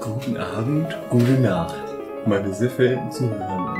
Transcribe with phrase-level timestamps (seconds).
[0.00, 1.74] Guten Abend, gute Nacht,
[2.26, 3.74] meine sehr verehrten Zuhörer.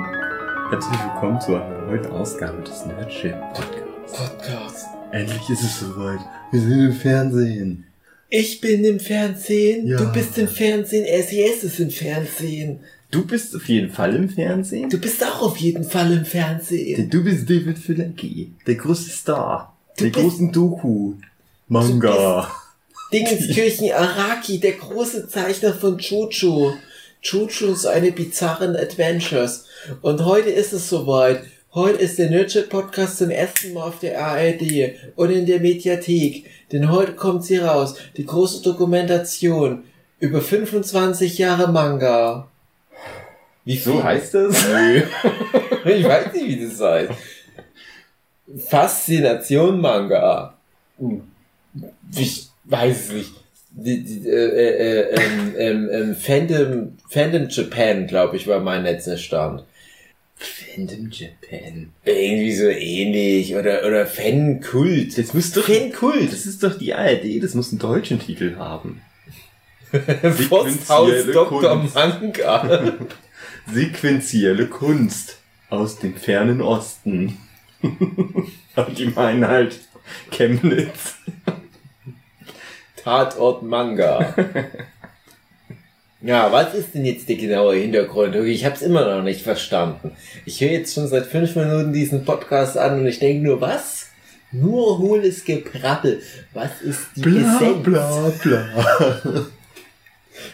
[0.70, 4.12] Herzlich willkommen zu einer neuen Ausgabe des Nerdship Podcasts.
[4.18, 4.86] Podcast.
[5.12, 6.20] Endlich ist es soweit.
[6.50, 7.84] Wir sind im Fernsehen.
[8.30, 9.96] Ich bin im Fernsehen, Ja.
[9.98, 12.80] du bist im Fernsehen, SES ist im Fernsehen.
[13.10, 14.90] Du bist auf jeden Fall im Fernsehen.
[14.90, 16.96] Du bist auch auf jeden Fall im Fernsehen.
[16.96, 21.14] Denn du bist David Filecki, der große Star, Du der großen Doku,
[21.68, 22.50] Manga.
[23.12, 26.74] Dingenskirchen Araki, der große Zeichner von Jojo.
[27.22, 29.64] Jojo ist eine bizarren Adventures.
[30.02, 31.42] Und heute ist es soweit.
[31.72, 36.50] Heute ist der Nerdship Podcast zum ersten Mal auf der ARD und in der Mediathek.
[36.70, 37.94] Denn heute kommt sie raus.
[38.18, 39.84] Die große Dokumentation
[40.20, 42.48] über 25 Jahre Manga.
[43.64, 44.68] Wie So heißt das?
[44.68, 45.02] Nö.
[45.86, 47.12] ich weiß nicht, wie das heißt.
[48.68, 50.58] Faszination Manga.
[52.14, 53.32] Ich weiß es nicht.
[53.70, 59.16] Die, die, äh, äh, äh, ähm, ähm, Fandom, Fandom Japan, glaube ich, war mein letzter
[59.16, 59.64] Stand.
[60.36, 61.92] Fandom Japan.
[62.04, 63.54] Irgendwie so ähnlich.
[63.54, 65.16] Oder, oder Fankult.
[65.18, 66.32] Das muss doch, Fankult.
[66.32, 69.02] das ist doch die ARD, das muss einen deutschen Titel haben.
[70.48, 71.60] Forsthaus sequenzielle Dr.
[71.60, 71.94] Kunst.
[71.94, 72.94] Manga.
[73.72, 75.38] Sequenzielle Kunst
[75.70, 77.38] aus dem fernen Osten.
[77.82, 79.78] Und die meinen halt
[80.30, 81.16] Chemnitz.
[83.08, 84.34] Tatort Manga.
[86.20, 88.34] Ja, was ist denn jetzt der genaue Hintergrund?
[88.34, 90.10] Ich habe es immer noch nicht verstanden.
[90.44, 94.08] Ich höre jetzt schon seit fünf Minuten diesen Podcast an und ich denke nur, was?
[94.50, 96.20] Nur hohles Geprabbel.
[96.52, 97.84] Was ist die Essenz?
[97.84, 98.66] bla bla.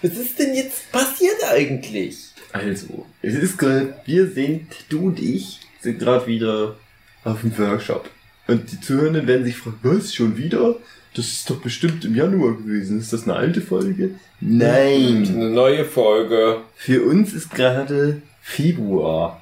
[0.03, 2.19] Was ist denn jetzt passiert eigentlich?
[2.53, 6.77] Also, es ist gerade, wir sind, du und ich, sind gerade wieder
[7.25, 8.11] auf dem Workshop.
[8.47, 10.77] Und die Zuhörenden werden sich fragen, was, schon wieder?
[11.15, 12.99] Das ist doch bestimmt im Januar gewesen.
[12.99, 14.11] Ist das eine alte Folge?
[14.41, 15.27] Nein.
[15.29, 16.59] Eine neue Folge.
[16.75, 19.41] Für uns ist gerade Februar.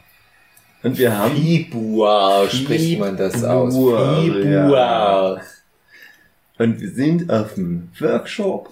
[0.83, 3.75] Und wir haben Februar spricht man das aus.
[3.75, 5.41] Februar.
[6.59, 8.69] Und wir sind auf dem Workshop,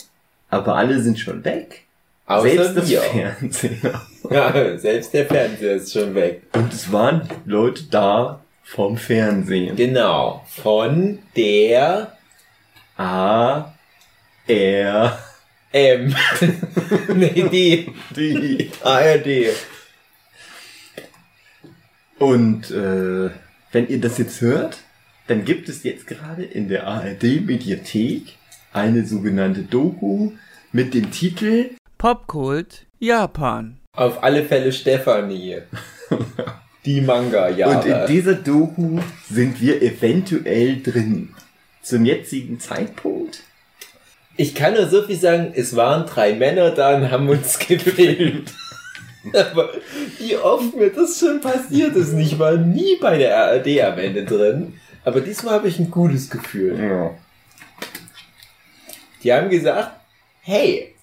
[0.50, 1.84] aber alle sind schon weg.
[2.26, 3.00] Außer Selbst das wir.
[3.00, 4.02] Fernseher.
[4.30, 6.42] Ja, selbst der Fernseher ist schon weg.
[6.52, 9.74] Und es waren Leute da vom Fernsehen.
[9.74, 10.44] Genau.
[10.46, 12.12] Von der
[13.00, 13.72] A,
[14.46, 15.18] R,
[15.72, 16.14] M.
[17.14, 18.70] nee, die D.
[18.84, 19.56] ARD.
[22.18, 23.30] Und äh,
[23.72, 24.80] wenn ihr das jetzt hört,
[25.28, 28.34] dann gibt es jetzt gerade in der ARD-Mediathek
[28.74, 30.32] eine sogenannte Doku
[30.70, 33.78] mit dem Titel Popkult Japan.
[33.92, 35.62] Auf alle Fälle Stefanie.
[36.84, 37.00] Die
[37.78, 39.00] Und in dieser Doku
[39.30, 41.30] sind wir eventuell drin.
[41.82, 43.42] Zum jetzigen Zeitpunkt
[44.36, 48.52] Ich kann nur so viel sagen, es waren drei Männer da und haben uns gefilmt.
[49.34, 49.70] Aber
[50.18, 52.14] wie oft mir das schon passiert ist.
[52.14, 54.80] Ich war nie bei der ARD am Ende drin.
[55.04, 56.78] Aber diesmal habe ich ein gutes Gefühl.
[56.78, 57.14] Ja.
[59.22, 60.00] Die haben gesagt,
[60.40, 60.94] hey,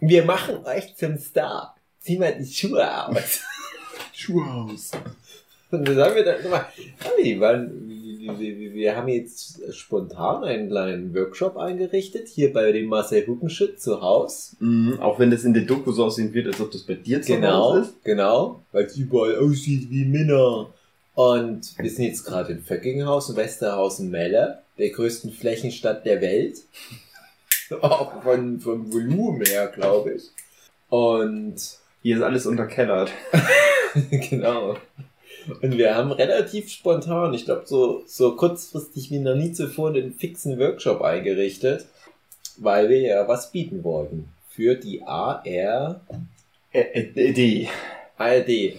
[0.00, 1.76] wir machen euch zum Star.
[2.00, 3.40] Zieh mal die Schuhe aus.
[4.12, 4.90] Schuhe aus.
[5.70, 6.66] Und das haben wir dann gemacht.
[6.76, 7.88] Ja, die waren,
[8.22, 13.80] wir, wir, wir- haben jetzt spontan einen kleinen Workshop eingerichtet, hier bei dem Marcel Huckenschütt
[13.80, 14.56] zu Haus.
[14.60, 17.20] Mhm, auch wenn das in der Doku so aussehen wird, als ob das bei dir
[17.22, 18.04] zu Genau, Hause ist.
[18.04, 20.70] genau, weil es überall aussieht wie Männer.
[21.14, 26.58] Und wir sind jetzt gerade in Föckinghausen, Westerhausen, Melle, der größten Flächenstadt der Welt.
[27.82, 30.24] Auch von, vom Volumen her, glaube ich.
[30.88, 31.56] Und
[32.02, 33.10] Hier ist alles unterkellert.
[34.30, 34.76] genau.
[35.62, 40.14] Und wir haben relativ spontan, ich glaube so, so kurzfristig wie noch nie zuvor, einen
[40.14, 41.86] fixen Workshop eingerichtet,
[42.58, 44.28] weil wir ja was bieten wollten.
[44.50, 46.00] Für die AR,
[46.72, 47.68] Äh, äh, die.
[48.16, 48.76] ARD.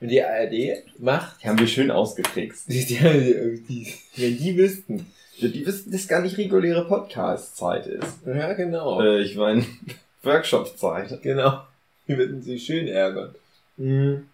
[0.00, 2.64] Und die ARD macht, Die haben wir schön ausgetrickst.
[2.68, 5.06] die, die, die, wenn die wüssten.
[5.40, 8.18] Die wissen, dass gar nicht reguläre Podcast-Zeit ist.
[8.26, 9.00] Ja, genau.
[9.00, 9.64] Äh, ich meine,
[10.22, 11.22] Workshop-Zeit.
[11.22, 11.62] Genau.
[12.06, 13.34] Die würden sich schön ärgern.
[13.76, 14.28] Mhm.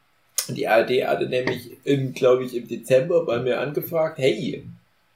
[0.48, 4.64] Die ARD hatte nämlich, im, glaube ich, im Dezember bei mir angefragt, hey,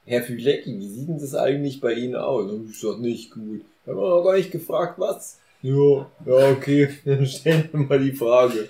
[0.06, 2.50] Herr Fülecki, wie sieht denn das eigentlich bei Ihnen aus?
[2.50, 3.62] Und ich sag, nicht gut.
[3.84, 5.38] Da haben wir noch gar nicht gefragt, was?
[5.62, 8.68] Ja, ja, okay, dann stellen wir mal die Frage.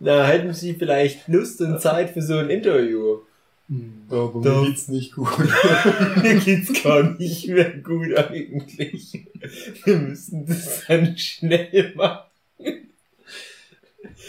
[0.00, 3.18] Na, hätten Sie vielleicht Lust und Zeit für so ein Interview?
[4.10, 5.28] Aber Da- mir geht's nicht gut.
[6.22, 9.24] Mir geht's gar nicht mehr gut eigentlich.
[9.84, 12.25] Wir müssen das dann schnell machen.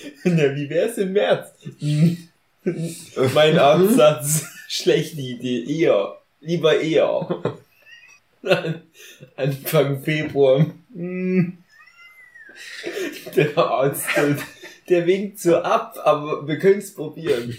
[0.24, 1.54] Na, wie wär's im März?
[3.34, 7.58] Mein Absatz, schlechte Idee, eher, lieber eher.
[9.36, 10.66] Anfang Februar.
[10.94, 11.58] Hm.
[13.36, 14.38] Der Arzt, der,
[14.90, 17.58] der winkt so ab, aber wir können es probieren.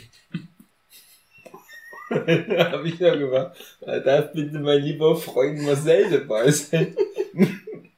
[2.11, 6.97] da habe ich noch gemacht, da darf bitte mein lieber Freund Marcel dabei sein.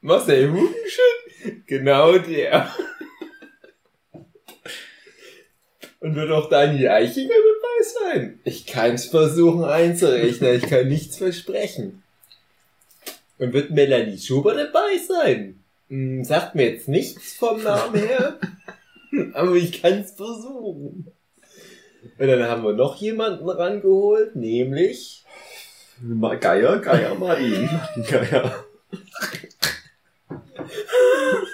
[0.01, 1.63] Marcel Hugenschön?
[1.65, 2.71] Genau der.
[6.01, 8.39] Und wird auch Daniel Eichinger dabei sein?
[8.43, 12.01] Ich kann es versuchen einzurechnen, ich kann nichts versprechen.
[13.37, 15.63] Und wird Melanie Schuber dabei sein?
[15.89, 18.39] Hm, sagt mir jetzt nichts vom Namen her,
[19.33, 21.05] aber ich kann es versuchen.
[22.17, 25.23] Und dann haben wir noch jemanden rangeholt, nämlich
[26.39, 27.13] Geier, Geier.
[27.13, 27.69] Martin
[28.09, 28.65] Geier.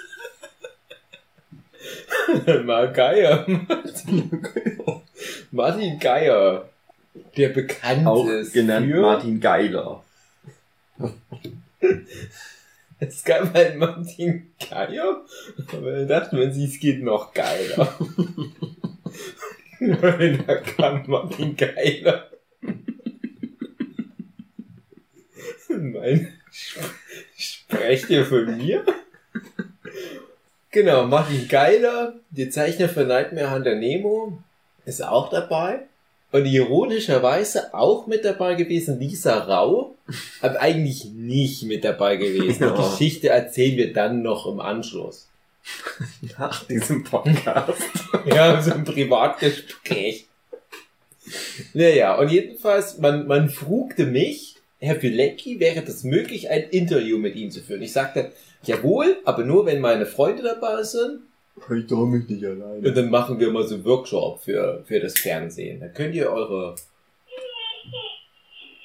[2.64, 3.46] Martin Geier.
[5.50, 6.68] Martin Geier.
[7.36, 9.00] Der bekannt Auch ist genannt für...
[9.00, 10.04] Martin Geiler.
[13.00, 15.24] Es gab halt Martin Geier,
[15.68, 17.96] aber wir dachten wir, es geht noch geiler.
[19.78, 22.28] Da kam Martin Geiler.
[25.68, 26.32] Mein,
[27.36, 28.84] sprecht ihr von mir?
[30.70, 34.38] Genau, Martin Geiler, der Zeichner für Nightmare Hunter Nemo,
[34.84, 35.80] ist auch dabei.
[36.30, 39.94] Und ironischerweise auch mit dabei gewesen Lisa Rau,
[40.42, 42.58] aber eigentlich nicht mit dabei gewesen.
[42.58, 42.90] Die Ja.
[42.90, 45.28] Geschichte erzählen wir dann noch im Anschluss.
[46.38, 47.82] Nach diesem Podcast.
[48.26, 50.26] Ja, so ein Privatgespräch.
[51.74, 54.47] Naja, und jedenfalls, man, man frugte mich,
[54.80, 57.82] Herr Pilecki, wäre das möglich, ein Interview mit Ihnen zu führen?
[57.82, 58.32] Ich sagte,
[58.62, 61.20] jawohl, aber nur, wenn meine Freunde dabei sind.
[61.76, 62.92] Ich traue mich nicht Und alleine.
[62.92, 65.80] dann machen wir mal so einen Workshop für, für das Fernsehen.
[65.80, 66.76] Da könnt ihr eure...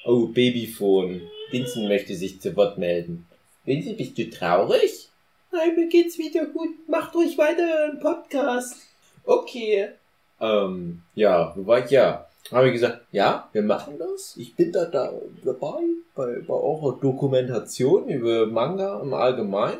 [0.04, 1.22] Oh, Babyphone.
[1.50, 3.26] Vincent möchte sich zu Wort melden.
[3.64, 5.08] Vincent, bist du traurig?
[5.52, 6.70] Nein, mir geht's wieder gut.
[6.88, 8.76] Macht ruhig weiter einen Podcast.
[9.24, 9.88] Okay.
[10.40, 11.90] Ähm, ja, wo war ich?
[11.90, 12.28] Ja.
[12.52, 14.36] Habe ich gesagt, ja, wir machen das.
[14.36, 15.12] Ich bin da, da
[15.44, 15.80] dabei
[16.14, 19.78] bei, bei eurer Dokumentation über Manga im Allgemeinen.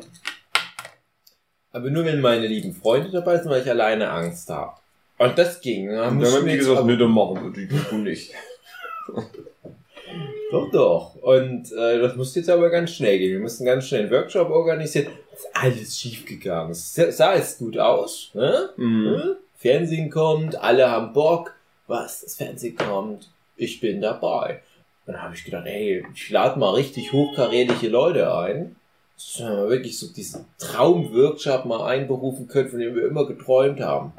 [1.71, 4.73] Aber nur wenn meine lieben Freunde dabei sind, weil ich alleine Angst habe.
[5.17, 5.89] Und das ging.
[5.89, 8.33] Dann haben wir die jetzt gesagt, nee, dann machen wir die Doku nicht.
[10.51, 11.15] Doch, doch.
[11.15, 13.33] Und äh, das musste jetzt aber ganz schnell gehen.
[13.33, 15.07] Wir mussten ganz schnell einen Workshop organisieren.
[15.33, 16.71] Ist alles schief gegangen.
[16.71, 18.29] Es sah sah jetzt gut aus.
[18.33, 18.69] Ne?
[18.77, 19.05] Mhm.
[19.05, 19.35] Hm?
[19.57, 21.55] Fernsehen kommt, alle haben Bock.
[21.87, 22.21] Was?
[22.21, 23.29] Das Fernsehen kommt.
[23.55, 24.61] Ich bin dabei.
[25.05, 28.75] Dann habe ich gedacht, ey, ich lade mal richtig hochkarätige Leute ein.
[29.15, 34.11] Dass wir wirklich so diesen Traumworkshop mal einberufen können, von dem wir immer geträumt haben.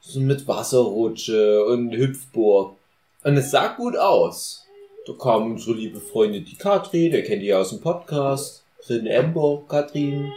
[0.00, 2.76] So mit Wasserrutsche und Hüpfburg.
[3.24, 4.64] Und es sah gut aus.
[5.06, 8.64] Da kam unsere liebe Freundin, die Katrin, der kennt ja aus dem Podcast.
[8.88, 10.32] Rin Ember, Katrin.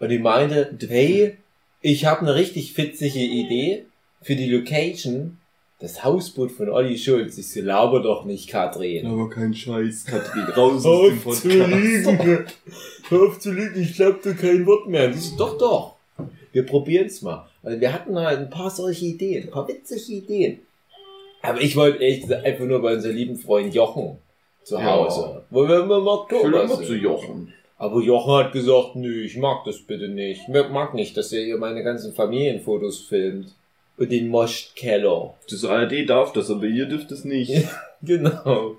[0.00, 1.36] Und die meinte, hey,
[1.80, 3.86] ich habe eine richtig fitzige Idee
[4.20, 5.38] für die Location.
[5.82, 7.36] Das Hausboot von Olli Schulz.
[7.38, 9.04] Ich so, laber doch nicht, Katrin.
[9.04, 10.44] Aber kein Scheiß, Katrin.
[10.56, 11.42] Raus aus dem auf Podcast.
[11.42, 12.46] zu lügen.
[13.08, 15.06] Hör auf zu lügen, ich glaub dir kein Wort mehr.
[15.06, 15.96] Und ich so, doch, doch.
[16.52, 17.48] Wir probieren's mal.
[17.64, 20.60] Also wir hatten halt ein paar solche Ideen, ein paar witzige Ideen.
[21.42, 24.18] Aber ich wollte ehrlich gesagt einfach nur bei unserem lieben Freund Jochen
[24.62, 24.84] zu Ja.
[24.84, 25.42] Hause.
[25.50, 27.02] Wo wir immer im Ich will Oktober immer zu sind.
[27.02, 27.52] Jochen.
[27.76, 30.42] Aber Jochen hat gesagt, nö, ich mag das bitte nicht.
[30.42, 33.52] Ich mag nicht, dass er hier meine ganzen Familienfotos filmt.
[33.96, 35.34] Und den Moschkeller.
[35.50, 37.68] Das ARD darf das, aber ihr dürft es nicht.
[38.04, 38.74] Genau.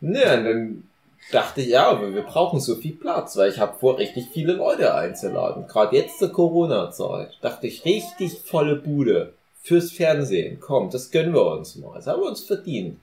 [0.00, 0.82] Ja, und dann
[1.30, 4.54] dachte ich, ja, aber wir brauchen so viel Platz, weil ich habe vor, richtig viele
[4.54, 5.68] Leute einzuladen.
[5.68, 7.38] Gerade jetzt zur Corona-Zeit.
[7.40, 9.32] Dachte ich, richtig volle Bude
[9.62, 10.58] fürs Fernsehen.
[10.60, 11.94] Komm, das gönnen wir uns mal.
[11.94, 12.98] Das haben wir uns verdient.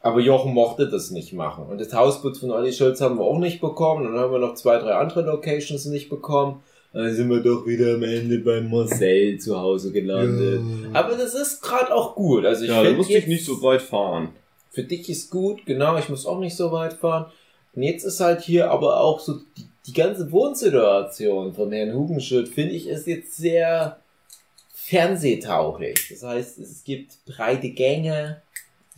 [0.00, 1.66] Aber Jochen mochte das nicht machen.
[1.66, 4.04] Und das Hausboot von Olli Schulz haben wir auch nicht bekommen.
[4.04, 6.62] Dann haben wir noch zwei, drei andere Locations nicht bekommen.
[6.92, 10.60] Dann sind wir doch wieder am Ende bei Marcel zu Hause gelandet.
[10.92, 12.44] Aber das ist gerade auch gut.
[12.44, 14.28] Also ich ja, da musste ich nicht so weit fahren.
[14.70, 17.30] für dich ist gut, genau, ich muss auch nicht so weit fahren.
[17.74, 22.48] Und jetzt ist halt hier aber auch so die, die ganze Wohnsituation von Herrn Hugenschild,
[22.48, 23.98] finde ich, ist jetzt sehr
[24.74, 26.08] fernsehtauglich.
[26.10, 28.42] Das heißt, es gibt breite Gänge,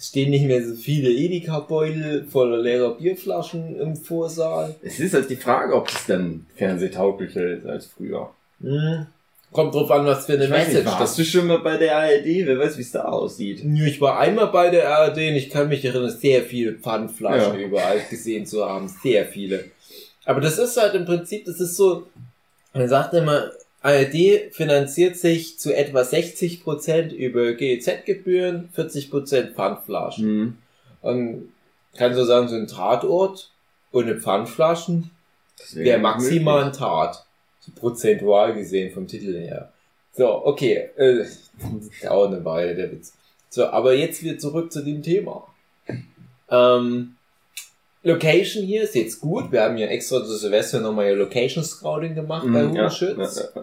[0.08, 4.74] stehen nicht mehr so viele Edeka-Beutel voller leerer Bierflaschen im Vorsaal.
[4.82, 8.30] Es ist halt die Frage, ob es dann fernsehtauglicher ist als früher.
[8.60, 9.06] Hm.
[9.52, 11.76] Kommt drauf an, was für eine Ich weiß nicht, Message warst du schon mal bei
[11.76, 12.24] der ARD?
[12.24, 13.64] Wer weiß, wie es da aussieht.
[13.64, 17.66] Ich war einmal bei der ARD und ich kann mich erinnern, sehr viele Pfandflaschen Ja.
[17.66, 18.88] überall gesehen zu haben.
[18.88, 19.66] Sehr viele.
[20.24, 22.06] Aber das ist halt im Prinzip, das ist so,
[22.72, 23.52] man sagt immer,
[23.84, 30.24] ARD finanziert sich zu etwa 60% über GEZ-Gebühren, 40% Pfandflaschen.
[30.24, 30.58] Hm.
[31.02, 31.52] Und
[31.94, 33.50] kann so sagen, so ein Tatort
[33.92, 35.10] ohne Pfandflaschen
[35.74, 37.26] wäre maximal ein Tat.
[37.60, 39.70] So prozentual gesehen vom Titel her.
[40.14, 41.26] So, okay, äh,
[42.02, 43.12] dauert eine Weile, der Witz.
[43.50, 45.46] So, aber jetzt wieder zurück zu dem Thema.
[46.48, 47.16] Ähm,
[48.04, 49.50] Location hier ist jetzt gut.
[49.50, 53.36] Wir haben ja extra zu Silvester nochmal ja Location Scouting gemacht bei Mhm, ja, Hungerschütz.
[53.54, 53.62] ja.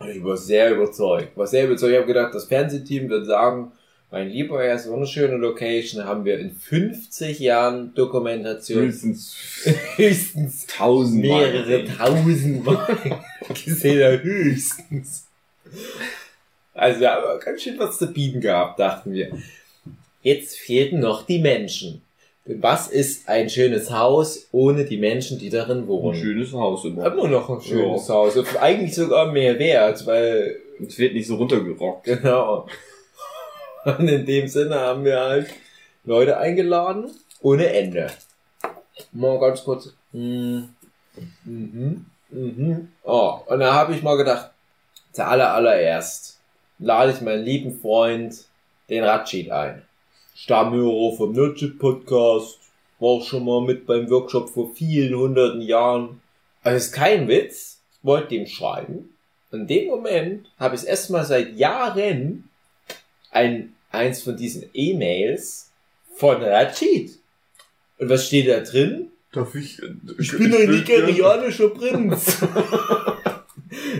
[0.00, 1.36] Und ich war sehr überzeugt.
[1.36, 1.92] War sehr überzeugt.
[1.92, 3.72] Ich habe gedacht, das Fernsehteam wird sagen,
[4.10, 9.34] mein lieber Herr, ist so eine schöne Location, haben wir in 50 Jahren Dokumentation Höchstens
[9.96, 11.50] höchstens tausendmal.
[11.52, 12.98] mehrere tausend Mal
[13.64, 15.26] gesehen, höchstens.
[16.74, 19.30] Also wir haben ganz schön was zu bieten gehabt, dachten wir.
[20.22, 22.02] Jetzt fehlten noch die Menschen.
[22.46, 26.14] Denn was ist ein schönes Haus ohne die Menschen, die darin Ein wohnen?
[26.14, 27.06] schönes Haus immer.
[27.06, 28.36] Immer noch ein schönes Haus.
[28.36, 32.04] Und eigentlich sogar mehr wert, weil Es wird nicht so runtergerockt.
[32.06, 32.66] Genau.
[33.84, 35.48] Und in dem Sinne haben wir halt
[36.04, 37.10] Leute eingeladen,
[37.42, 38.10] ohne Ende.
[39.12, 39.92] Mal ganz kurz.
[40.12, 40.70] Mhm.
[41.44, 42.06] Mhm.
[42.30, 42.88] Mhm.
[43.04, 44.50] Oh, und da habe ich mal gedacht,
[45.12, 46.40] zu aller allererst
[46.78, 48.34] lade ich meinen lieben Freund,
[48.88, 49.82] den Ratschid ein.
[50.34, 52.58] Stammhörer vom Nerdship Podcast,
[52.98, 56.20] war auch schon mal mit beim Workshop vor vielen hunderten Jahren.
[56.62, 59.10] Also ist kein Witz, ich wollte dem schreiben.
[59.52, 62.48] In dem Moment habe ich erstmal seit Jahren
[63.30, 65.70] ein, eins von diesen E-Mails
[66.16, 67.18] von Rachid.
[67.98, 69.12] Und was steht da drin?
[69.32, 69.80] Darf ich?
[70.18, 72.38] Ich bin ein nigerianischer Prinz.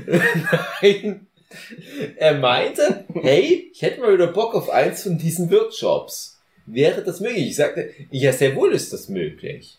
[0.82, 1.26] Nein.
[2.16, 6.40] Er meinte, hey, ich hätte mal wieder Bock auf eins von diesen Workshops.
[6.66, 7.48] Wäre das möglich?
[7.48, 9.78] Ich sagte, ja, sehr wohl ist das möglich.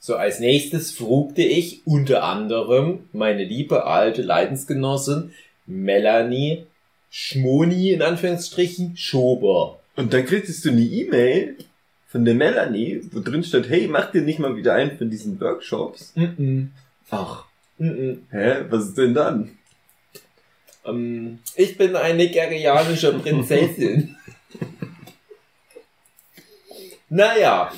[0.00, 5.32] So, als nächstes frugte ich unter anderem meine liebe alte Leidensgenossin
[5.66, 6.66] Melanie
[7.10, 9.78] Schmoni in Anführungsstrichen Schober.
[9.94, 11.56] Und dann kriegst du eine E-Mail
[12.08, 15.40] von der Melanie, wo drin steht, hey, mach dir nicht mal wieder einen von diesen
[15.40, 16.12] Workshops.
[16.14, 16.70] Mm
[17.10, 17.44] Ach,
[17.78, 17.92] -mm.
[17.92, 19.50] Mm hä, was ist denn dann?
[20.84, 24.16] Ähm, ich bin eine nigerianische Prinzessin.
[27.08, 27.72] naja.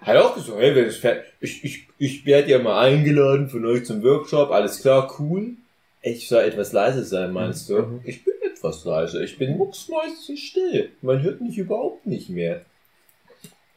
[0.00, 3.64] Hat auch gesagt, hey, wenn es fer- ich, ich, ich werde ja mal eingeladen von
[3.64, 5.52] euch zum Workshop, alles klar, cool.
[6.02, 7.78] Ich soll etwas leise sein, meinst du?
[7.82, 8.00] Mhm.
[8.04, 10.90] Ich bin etwas leise, ich bin mucksmäuschen still.
[11.02, 12.62] Man hört mich überhaupt nicht mehr.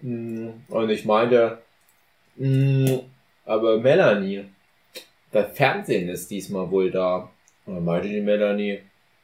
[0.02, 1.60] Mm, Und ich meinte,
[2.38, 2.96] mm,
[3.46, 4.46] aber Melanie,
[5.32, 7.30] das Fernsehen ist diesmal wohl da.
[7.66, 8.80] Und dann meinte die Melanie,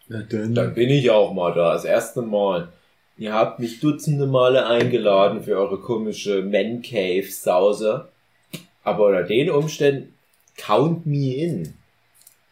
[0.08, 0.56] Na dann.
[0.56, 2.70] dann bin ich auch mal da, das erste Mal.
[3.18, 8.08] Ihr habt mich dutzende Male eingeladen für eure komische Man Cave Sause.
[8.84, 10.14] Aber unter den Umständen,
[10.58, 11.74] count me in.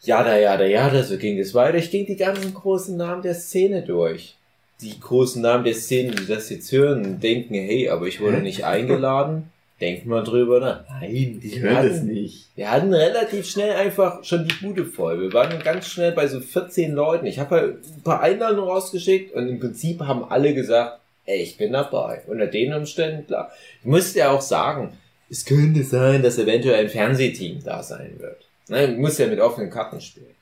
[0.01, 1.77] Jada, jada, jada, so ging es weiter.
[1.77, 4.35] Ich ging die ganzen großen Namen der Szene durch.
[4.81, 8.39] Die großen Namen der Szene, die das jetzt hören, und denken, hey, aber ich wurde
[8.39, 9.51] nicht eingeladen.
[9.81, 10.83] Denkt mal drüber nach.
[10.89, 12.49] Nein, ich höre das nicht.
[12.55, 15.21] wir hatten relativ schnell einfach schon die Bude voll.
[15.21, 17.25] Wir waren ganz schnell bei so 14 Leuten.
[17.25, 21.57] Ich habe halt ein paar Einladungen rausgeschickt und im Prinzip haben alle gesagt, ey, ich
[21.57, 22.21] bin dabei.
[22.27, 23.51] Unter den Umständen, klar.
[23.79, 24.97] Ich musste ja auch sagen,
[25.29, 28.45] es könnte sein, dass eventuell ein Fernsehteam da sein wird.
[28.67, 30.35] Ne, muss ja mit offenen Karten spielen.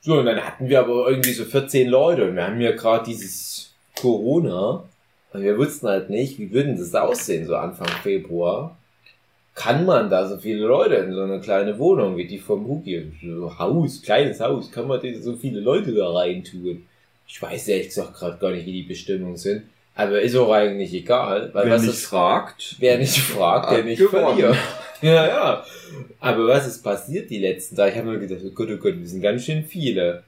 [0.00, 3.04] So, und dann hatten wir aber irgendwie so 14 Leute und wir haben ja gerade
[3.06, 4.84] dieses Corona
[5.32, 8.76] und wir wussten halt nicht, wie würden das aussehen, so Anfang Februar
[9.54, 13.12] kann man da so viele Leute in so eine kleine Wohnung wie die vom Hugi,
[13.22, 16.86] so Haus, kleines Haus, kann man da so viele Leute da reintun?
[17.26, 20.94] Ich weiß ehrlich gesagt gerade gar nicht, wie die Bestimmungen sind, aber ist auch eigentlich
[20.94, 24.56] egal, weil Wer was nicht ist, fragt, wer nicht fragt, der nicht verliert.
[25.02, 25.64] Ja, ja.
[26.20, 27.90] Aber was ist passiert die letzten Tage?
[27.90, 30.22] Ich habe mir gedacht, oh Gott, oh Gott, wir sind ganz schön viele.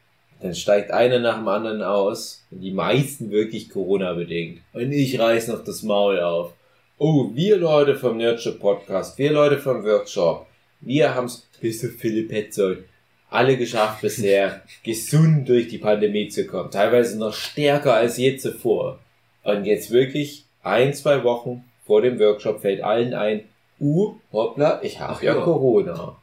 [0.44, 2.44] Dann steigt einer nach dem anderen aus.
[2.50, 4.60] Und die meisten wirklich Corona-bedingt.
[4.74, 6.52] Und ich reiß noch das Maul auf.
[6.98, 10.46] Oh, wir Leute vom Nurture Podcast, wir Leute vom Workshop,
[10.82, 12.84] wir haben's bis auf Philipp Petzold
[13.30, 16.70] alle geschafft bisher, gesund durch die Pandemie zu kommen.
[16.70, 18.98] Teilweise noch stärker als je zuvor.
[19.44, 23.44] Und jetzt wirklich ein, zwei Wochen vor dem Workshop fällt allen ein,
[23.80, 25.40] uh, hoppla, ich habe ja ja.
[25.40, 26.16] Corona.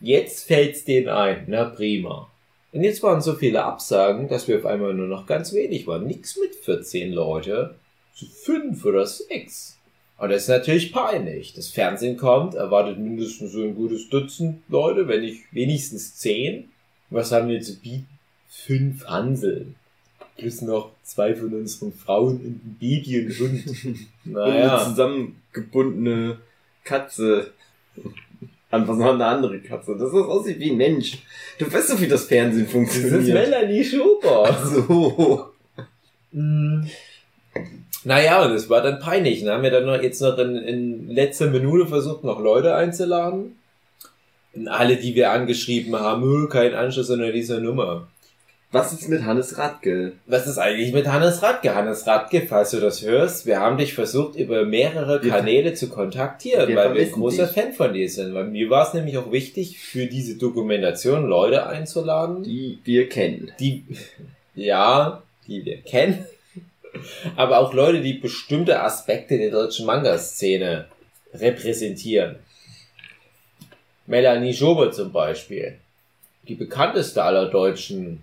[0.00, 2.31] Jetzt fällt's denen ein, na prima.
[2.72, 6.06] Und jetzt waren so viele Absagen, dass wir auf einmal nur noch ganz wenig waren.
[6.06, 7.74] Nix mit 14 Leute,
[8.14, 9.78] so fünf oder sechs.
[10.18, 11.52] Und das ist natürlich peinlich.
[11.52, 16.70] Das Fernsehen kommt, erwartet mindestens so ein gutes Dutzend Leute, wenn nicht wenigstens zehn.
[17.10, 18.06] Was haben wir zu bieten?
[18.48, 19.74] Fünf Hanseln.
[20.38, 23.66] Plus noch zwei von unseren Frauen und ein Baby und Hund.
[24.24, 24.84] und eine Naja.
[24.84, 26.38] zusammengebundene
[26.84, 27.52] Katze.
[28.72, 29.92] An was noch eine andere Katze.
[29.98, 31.18] Das ist aussieht wie ein Mensch.
[31.58, 33.12] Du weißt doch, wie das Fernsehen Das funktioniert.
[33.22, 34.44] ist Melanie Schuber.
[34.48, 35.50] Ach so.
[36.32, 36.86] Mm.
[38.04, 39.44] Naja, und es war dann peinlich.
[39.44, 43.56] Dann haben wir dann noch jetzt noch in, in letzter Minute versucht, noch Leute einzuladen.
[44.54, 48.08] Und alle, die wir angeschrieben haben, "Äh, kein Anschluss unter dieser Nummer.
[48.72, 50.12] Was ist mit Hannes Radke?
[50.26, 51.74] Was ist eigentlich mit Hannes Radke?
[51.74, 55.90] Hannes Radke, falls du das hörst, wir haben dich versucht, über mehrere Wir- Kanäle zu
[55.90, 57.54] kontaktieren, Wir weil wir ein großer dich.
[57.54, 58.32] Fan von dir sind.
[58.32, 63.52] Weil mir war es nämlich auch wichtig, für diese Dokumentation Leute einzuladen, Die wir kennen.
[63.60, 63.84] die,
[64.54, 66.24] ja, die wir kennen,
[67.36, 70.86] aber auch Leute, die bestimmte Aspekte der deutschen Manga-Szene
[71.34, 72.36] repräsentieren.
[74.06, 75.76] Melanie Schober zum Beispiel.
[76.48, 78.20] Die bekannteste aller deutschen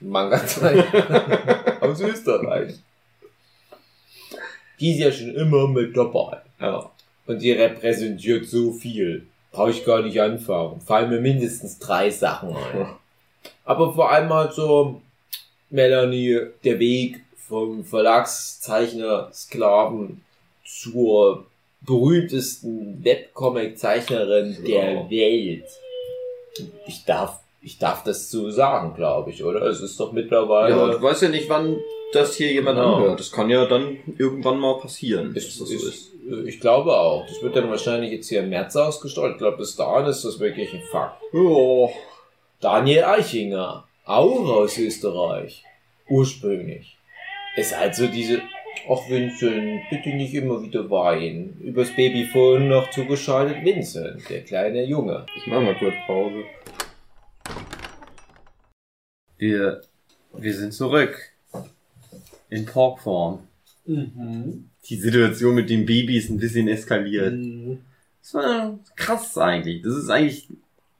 [0.00, 2.74] Manga-Zeichner aus Österreich.
[4.78, 6.38] Die ist ja schon immer mit dabei.
[6.60, 6.90] Ja.
[7.26, 9.26] Und die repräsentiert so viel.
[9.52, 10.80] Brauche ich gar nicht anfangen.
[10.80, 12.86] Fallen mir mindestens drei Sachen ein.
[13.64, 15.00] Aber vor allem halt so
[15.70, 20.22] Melanie, der Weg vom Verlagszeichner Sklaven
[20.64, 21.46] zur
[21.82, 25.10] berühmtesten Webcomic-Zeichnerin der Ja.
[25.10, 25.64] Welt.
[26.86, 29.62] Ich darf, ich darf das so sagen, glaube ich, oder?
[29.62, 30.74] Es ist doch mittlerweile.
[30.76, 31.76] Ja, du weißt ja nicht, wann
[32.12, 32.96] das hier jemand Genau.
[32.96, 33.20] anhört.
[33.20, 35.32] Das kann ja dann irgendwann mal passieren.
[35.34, 36.10] dass Ist, das so ist.
[36.46, 37.26] Ich glaube auch.
[37.26, 39.32] Das wird dann wahrscheinlich jetzt hier im März ausgestrahlt.
[39.32, 41.20] Ich glaube, bis dahin ist das wirklich ein Fakt.
[41.32, 41.88] Ja.
[42.60, 45.64] Daniel Eichinger, auch aus Österreich,
[46.08, 46.96] ursprünglich.
[47.56, 48.40] Ist halt so diese,
[48.88, 51.58] ach Vincent, bitte nicht immer wieder weinen.
[51.60, 55.26] Übers Babyphone noch zugeschaltet Vincent, der kleine Junge.
[55.36, 56.42] Ich mach mal kurz Pause.
[59.44, 59.80] Wir,
[60.34, 61.16] wir sind zurück.
[62.50, 63.38] In Talkform.
[63.86, 67.34] Die Situation mit dem Baby ist ein bisschen eskaliert.
[68.22, 69.80] Das war krass eigentlich.
[69.82, 70.46] Das ist eigentlich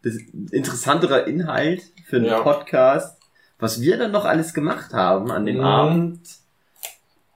[0.03, 0.15] das
[0.53, 2.41] interessanterer Inhalt für einen Ja.
[2.41, 3.21] Podcast,
[3.59, 5.65] was wir dann noch alles gemacht haben an dem Mhm.
[5.65, 6.21] Abend,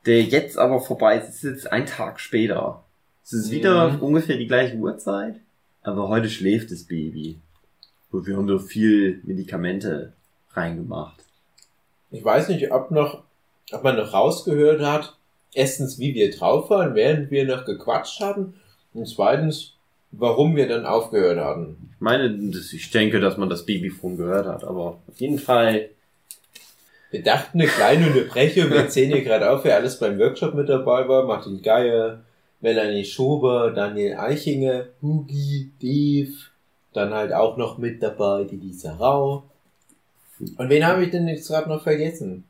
[0.07, 1.29] der jetzt aber vorbei ist.
[1.29, 2.83] Es ist jetzt ein Tag später.
[3.23, 4.01] Es ist wieder Mhm.
[4.01, 5.37] ungefähr die gleiche Uhrzeit,
[5.83, 7.39] aber heute schläft das Baby.
[8.11, 10.15] Und wir haben so viel Medikamente
[10.57, 11.23] reingemacht.
[12.11, 13.25] Ich weiß nicht, ob noch,
[13.73, 15.17] ob man noch rausgehört hat,
[15.53, 18.55] erstens, wie wir drauf waren, während wir noch gequatscht haben,
[18.93, 19.75] und zweitens,
[20.13, 21.91] warum wir dann aufgehört hatten.
[21.95, 25.89] Ich meine, ich denke, dass man das Babyphone gehört hat, aber auf jeden Fall
[27.15, 30.69] Wir dachten eine kleine Unterbrechung, wir zählen hier gerade auf, wer alles beim Workshop mit
[30.69, 31.25] dabei war.
[31.25, 32.25] Martin Geier,
[32.61, 36.35] Melanie Schober, Daniel Eichinger, Hugi, Dave,
[36.93, 39.45] dann halt auch noch mit dabei die Lisa Rau.
[40.57, 42.45] Und wen habe ich denn jetzt gerade noch vergessen?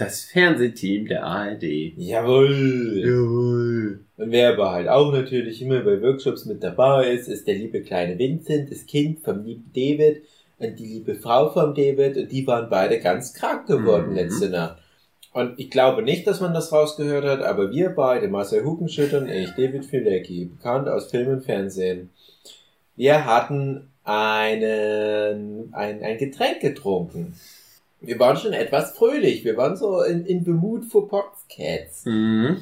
[0.00, 1.62] das Fernsehteam der ARD.
[1.96, 3.02] Jawohl!
[3.04, 4.00] Jawohl.
[4.16, 7.82] Und wer aber halt auch natürlich immer bei Workshops mit dabei ist, ist der liebe
[7.82, 10.22] kleine Vincent, das Kind vom lieben David
[10.58, 14.16] und die liebe Frau vom David und die waren beide ganz krank geworden Mhm.
[14.16, 14.78] letzte Nacht.
[15.32, 19.28] Und ich glaube nicht, dass man das rausgehört hat, aber wir beide, Marcel Hugenschütter und
[19.28, 22.08] ich, David Filecki, bekannt aus Film und Fernsehen,
[22.96, 27.34] wir hatten einen, ein, ein Getränk getrunken.
[28.00, 29.44] Wir waren schon etwas fröhlich.
[29.44, 32.06] Wir waren so in, in the mood for Podcasts.
[32.06, 32.56] Mhm.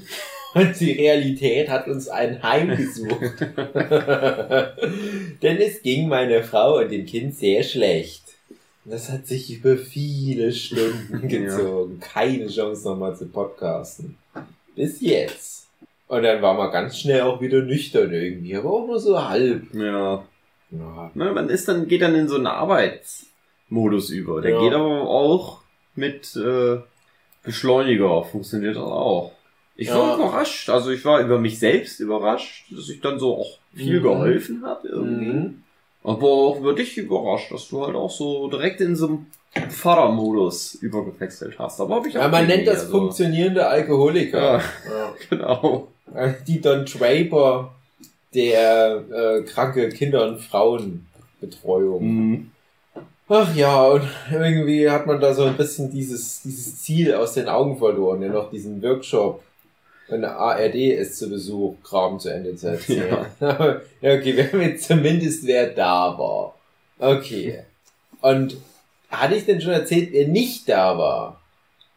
[0.54, 3.40] Und die Realität hat uns ein Heim gesucht.
[5.42, 8.22] Denn es ging meiner Frau und dem Kind sehr schlecht.
[8.84, 11.40] Das hat sich über viele Stunden Ja.
[11.40, 12.00] gezogen.
[12.00, 14.16] Keine Chance nochmal zu podcasten.
[14.74, 15.66] Bis jetzt.
[16.08, 19.74] Und dann war man ganz schnell auch wieder nüchtern irgendwie, aber auch nur so halb.
[19.74, 20.24] Ja.
[20.70, 21.10] Ja.
[21.14, 24.40] Ne, man ist dann, geht dann in so einen Arbeitsmodus über.
[24.40, 24.60] Der Ja.
[24.60, 25.60] geht aber auch
[25.94, 26.78] mit äh,
[27.42, 29.32] Beschleuniger, funktioniert das auch.
[29.76, 30.14] Ich war Ja.
[30.16, 34.02] überrascht, also ich war über mich selbst überrascht, dass ich dann so auch viel Mhm.
[34.02, 35.24] geholfen habe irgendwie.
[35.26, 35.62] Mhm.
[36.04, 39.06] Aber auch über dich überrascht, dass du halt auch so direkt in so
[39.54, 41.80] einen Vatermodus übergewechselt hast.
[41.80, 44.58] Aber hab ich auch Ja, man nennt das also- funktionierende Alkoholiker.
[44.58, 44.58] Ja.
[44.90, 45.14] Ja.
[45.30, 45.88] Genau.
[46.46, 47.74] Die Don Draper
[48.34, 52.04] der äh, kranke Kinder- und Frauenbetreuung.
[52.04, 52.50] Mhm.
[53.30, 57.48] Ach ja, und irgendwie hat man da so ein bisschen dieses, dieses Ziel aus den
[57.48, 59.42] Augen verloren, ja noch diesen Workshop
[60.08, 63.26] in der ARD ist zu Besuch, Kram zu Ende zu erzählen.
[63.40, 63.58] Ja.
[64.00, 66.54] okay, wir haben jetzt zumindest, wer da war.
[66.98, 67.60] Okay.
[68.22, 68.56] Und
[69.10, 71.40] hatte ich denn schon erzählt, wer nicht da war?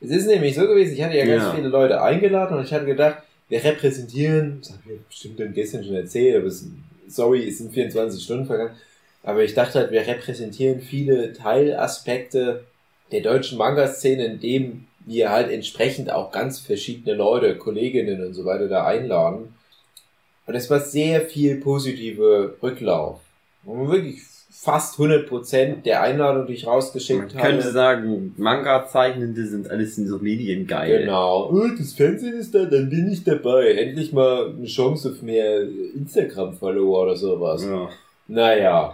[0.01, 1.53] Es ist nämlich so gewesen, ich hatte ja ganz Ja.
[1.53, 3.17] viele Leute eingeladen und ich hatte gedacht,
[3.51, 6.65] wir repräsentieren, das habe ich bestimmt gestern schon erzählt, aber es,
[7.09, 8.77] sorry, es sind 24 Stunden vergangen,
[9.23, 12.63] aber ich dachte halt, wir repräsentieren viele Teilaspekte
[13.11, 18.69] der deutschen Manga-Szene, indem wir halt entsprechend auch ganz verschiedene Leute, Kolleginnen und so weiter
[18.69, 19.53] da einladen.
[20.45, 23.19] Und es war sehr viel positive Rücklauf.
[23.65, 24.21] Und wirklich
[24.63, 27.71] fast 100% der Einladung, die ich Man rausgeschickt könnte habe.
[27.71, 30.99] sagen, Manga-Zeichnende sind alles in so Medien geil.
[30.99, 31.49] Genau.
[31.51, 33.71] Oh, das Fernsehen ist da, dann bin ich dabei.
[33.71, 35.63] Endlich mal eine Chance auf mehr
[35.95, 37.65] Instagram-Follower oder sowas.
[37.65, 37.89] Ja.
[38.27, 38.93] Naja.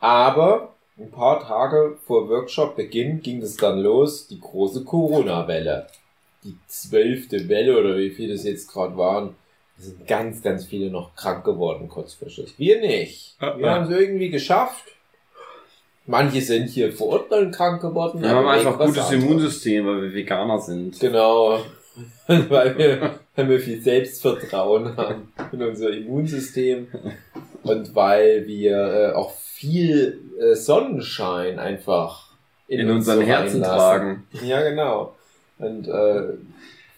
[0.00, 5.86] Aber ein paar Tage vor Workshop-Beginn ging es dann los, die große Corona-Welle.
[6.42, 9.36] Die zwölfte Welle oder wie viele es jetzt gerade waren.
[9.78, 12.54] Es sind ganz, ganz viele noch krank geworden kurzfristig.
[12.58, 13.36] Wir nicht.
[13.38, 14.95] Wir haben es irgendwie geschafft.
[16.06, 18.22] Manche sind hier vor Ort dann krank geworden.
[18.22, 19.22] Wir haben einfach gutes anderem.
[19.24, 20.98] Immunsystem, weil wir Veganer sind.
[21.00, 21.58] Genau.
[22.26, 26.88] Weil wir, weil wir viel Selbstvertrauen haben in unser Immunsystem
[27.62, 32.32] und weil wir äh, auch viel äh, Sonnenschein einfach
[32.68, 33.78] In, uns unseren so Herzen reinlassen.
[33.78, 34.26] tragen.
[34.46, 35.14] Ja, genau.
[35.58, 36.22] Und äh,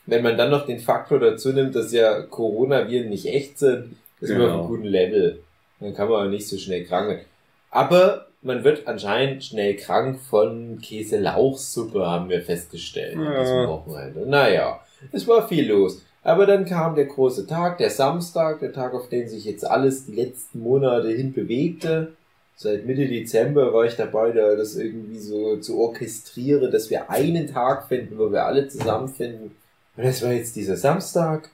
[0.07, 4.31] wenn man dann noch den Faktor dazu nimmt, dass ja Coronaviren nicht echt sind, ist
[4.31, 4.59] man auf Genau.
[4.61, 5.38] einem guten Level.
[5.79, 7.25] Dann kann man auch nicht so schnell krank werden.
[7.71, 13.40] Aber man wird anscheinend schnell krank von Käse-Lauchsuppe, haben wir festgestellt an Ja.
[13.40, 14.27] diesem Wochenende.
[14.29, 14.81] Naja,
[15.12, 16.03] es war viel los.
[16.22, 20.07] Aber dann kam der große Tag, der Samstag, der Tag, auf den sich jetzt alles
[20.07, 22.12] die letzten Monate hin bewegte.
[22.57, 27.46] Seit Mitte Dezember war ich dabei, da das irgendwie so zu orchestrieren, dass wir einen
[27.46, 29.53] Tag finden, wo wir alle zusammenfinden.
[29.96, 31.51] Und das war jetzt dieser Samstag.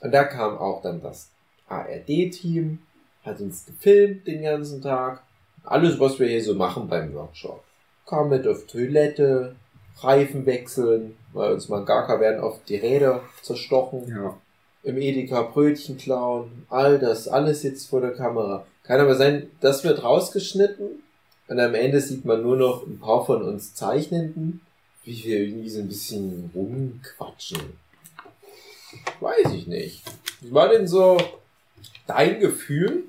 [0.00, 1.30] Und da kam auch dann das
[1.68, 2.78] ARD-Team,
[3.24, 5.22] hat uns gefilmt den ganzen Tag.
[5.64, 7.62] Alles, was wir hier so machen beim Workshop.
[8.06, 9.54] Kam mit auf Toilette,
[10.00, 14.36] Reifen wechseln, weil uns Mangaka werden oft die Räder zerstochen Ja.
[14.82, 18.66] im Edeka Brötchen klauen, all das, alles jetzt vor der Kamera.
[18.82, 21.02] Kann aber sein, das wird rausgeschnitten
[21.48, 24.60] und am Ende sieht man nur noch ein paar von uns Zeichnenden,
[25.04, 27.60] wie wir irgendwie so ein bisschen rumquatschen.
[29.20, 30.02] Weiß ich nicht.
[30.40, 31.16] Wie war denn so
[32.06, 33.04] dein Gefühl,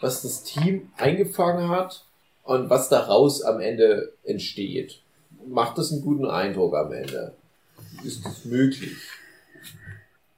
[0.00, 2.04] was das Team eingefangen hat
[2.44, 5.00] und was daraus am Ende entsteht?
[5.46, 7.34] Macht das einen guten Eindruck am Ende?
[8.04, 8.96] Ist das möglich?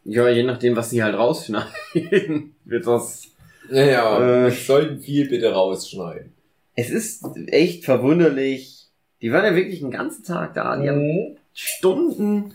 [0.05, 3.25] ja, je nachdem, was sie halt rausschneiden, wird das.
[3.69, 4.45] Naja, Äh.
[4.45, 6.33] wir sollten viel bitte rausschneiden.
[6.77, 8.87] Es ist echt verwunderlich.
[9.23, 10.77] Die waren ja wirklich den ganzen Tag da.
[10.77, 11.37] Die haben Mhm.
[11.55, 12.55] Stunden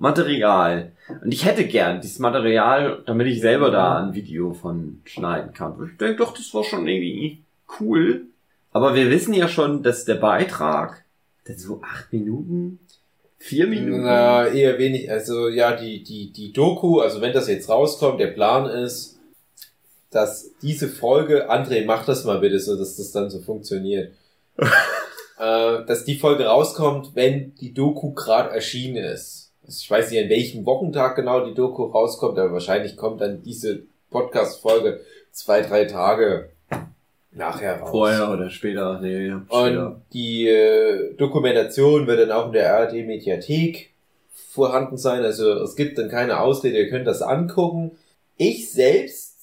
[0.00, 0.92] Material.
[1.22, 5.74] Und ich hätte gern dieses Material, damit ich selber da ein Video von schneiden kann.
[5.92, 7.44] Ich denke doch, das war schon irgendwie
[7.78, 8.22] cool.
[8.72, 11.04] Aber wir wissen ja schon, dass der Beitrag,
[11.44, 12.78] das so acht Minuten,
[13.36, 14.04] vier Minuten.
[14.04, 15.10] Na, eher wenig.
[15.10, 19.18] Also ja, die, die, die Doku, also wenn das jetzt rauskommt, der Plan ist,
[20.10, 24.14] dass diese Folge, André, mach das mal bitte, so dass das dann so funktioniert.
[24.56, 29.49] äh, dass die Folge rauskommt, wenn die Doku gerade erschienen ist.
[29.70, 33.84] Ich weiß nicht, an welchem Wochentag genau die Doku rauskommt, aber wahrscheinlich kommt dann diese
[34.10, 36.50] Podcast-Folge zwei, drei Tage
[37.30, 37.90] nachher raus.
[37.90, 38.98] Vorher oder später.
[39.00, 39.86] Nee, später.
[39.86, 43.90] Und die äh, Dokumentation wird dann auch in der ARD-Mediathek
[44.32, 45.22] vorhanden sein.
[45.22, 47.92] Also es gibt dann keine Ausrede, ihr könnt das angucken.
[48.36, 49.36] Ich selbst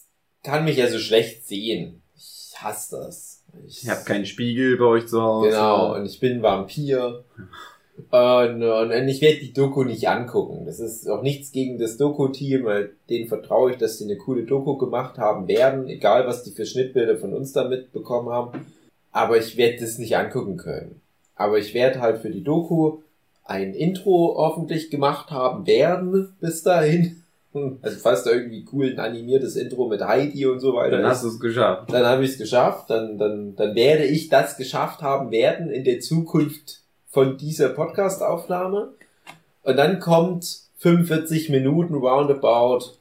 [0.43, 2.01] kann mich also schlecht sehen.
[2.17, 3.43] Ich hasse das.
[3.65, 5.49] Ich, Ich habe keinen Spiegel bei euch zu Hause.
[5.51, 7.23] Genau, und ich bin Vampir.
[8.11, 10.65] Und, und, und ich werde die Doku nicht angucken.
[10.65, 14.43] Das ist auch nichts gegen das Doku-Team, weil denen vertraue ich, dass sie eine coole
[14.43, 18.65] Doku gemacht haben werden, egal was die für Schnittbilder von uns da mitbekommen haben.
[19.11, 21.01] Aber ich werde das nicht angucken können.
[21.35, 22.99] Aber ich werde halt für die Doku
[23.43, 27.23] ein Intro hoffentlich gemacht haben werden bis dahin.
[27.81, 31.09] Also falls da irgendwie cool ein animiertes Intro mit Heidi und so weiter Dann ist
[31.09, 31.91] hast du es geschafft.
[31.91, 35.83] dann habe ich es geschafft, dann, dann, dann werde ich das geschafft haben werden in
[35.83, 36.81] der Zukunft
[37.17, 38.93] von dieser Podcast-Aufnahme.
[39.63, 42.91] Und dann kommt 45 Minuten roundabout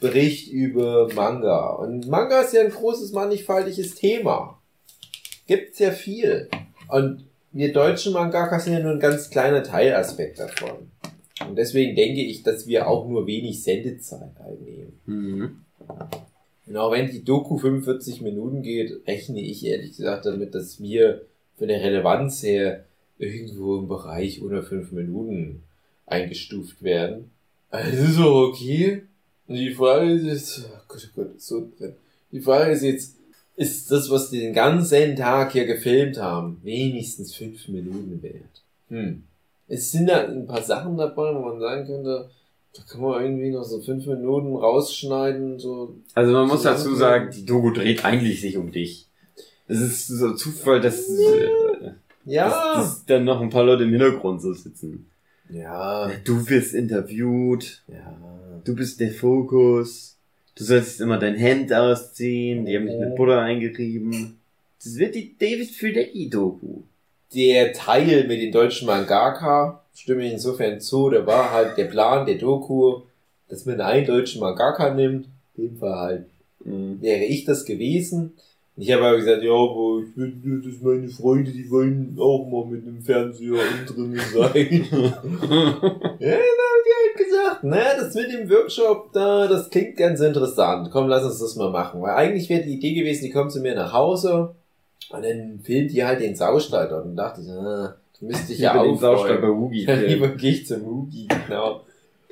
[0.00, 1.70] Bericht über Manga.
[1.70, 4.56] Und Manga ist ja ein großes, mannigfaltiges Thema.
[5.48, 6.48] Gibt's ja viel.
[6.86, 10.92] Und wir deutschen Mangakas sind ja nur ein ganz kleiner Teilaspekt davon.
[11.48, 15.00] Und deswegen denke ich, dass wir auch nur wenig Sendezeit einnehmen.
[15.06, 15.64] Mhm.
[16.68, 21.22] Und auch wenn die Doku 45 Minuten geht, rechne ich ehrlich gesagt damit, dass wir
[21.58, 22.84] von der Relevanz her
[23.20, 25.62] irgendwo im Bereich unter 5 Minuten
[26.06, 27.30] eingestuft werden.
[27.70, 29.02] Also das ist auch okay.
[29.46, 31.94] Und die Frage ist jetzt, oh Gott, oh Gott, so drin.
[32.32, 33.16] Die Frage ist jetzt,
[33.56, 38.62] ist das, was die den ganzen Tag hier gefilmt haben, wenigstens 5 Minuten wert?
[38.88, 39.24] Hm.
[39.68, 42.30] Es sind da ein paar Sachen dabei, wo man sagen könnte,
[42.74, 47.30] da kann man irgendwie noch so 5 Minuten rausschneiden, so Also man muss dazu sagen,
[47.34, 49.06] die Doku dreht eigentlich sich um dich.
[49.66, 51.06] Es ist so Zufall, dass,
[52.24, 52.48] Ja.
[52.74, 55.06] dass, dass dann noch ein paar Leute im Hintergrund so sitzen.
[55.50, 56.10] ja.
[56.24, 58.16] Du wirst interviewt, Ja.
[58.64, 60.16] du bist der Fokus,
[60.56, 64.38] du sollst immer dein Hemd ausziehen, die haben dich mit Butter eingerieben.
[64.82, 66.82] Das wird die David Fidecki-Doku.
[67.34, 72.26] Der Teil mit den deutschen Mangaka, stimme ich insofern zu, da war halt der Plan
[72.26, 73.02] der Doku,
[73.48, 76.24] dass man einen deutschen Mangaka nimmt, in dem Fall halt
[76.62, 77.00] Mhm.
[77.00, 78.34] wäre ich das gewesen.
[78.76, 82.46] Ich habe aber gesagt, ja, aber ich will nur, dass meine Freunde, die wollen auch
[82.48, 84.86] mal mit dem Fernseher drin sein.
[84.90, 85.10] ja, dann
[85.50, 90.88] haben die halt gesagt, na, das mit dem Workshop, da, das klingt ganz interessant.
[90.90, 92.00] Komm, lass uns das mal machen.
[92.00, 94.54] Weil eigentlich wäre die Idee gewesen, die kommen zu mir nach Hause
[95.10, 97.04] und dann filmt die halt den Saustall dort.
[97.04, 99.84] Und dachte ich, ah, das müsste ich ja Über den auch Saustall bei Woogie.
[99.84, 101.82] ja, lieber gehe ich zum Hugi, genau.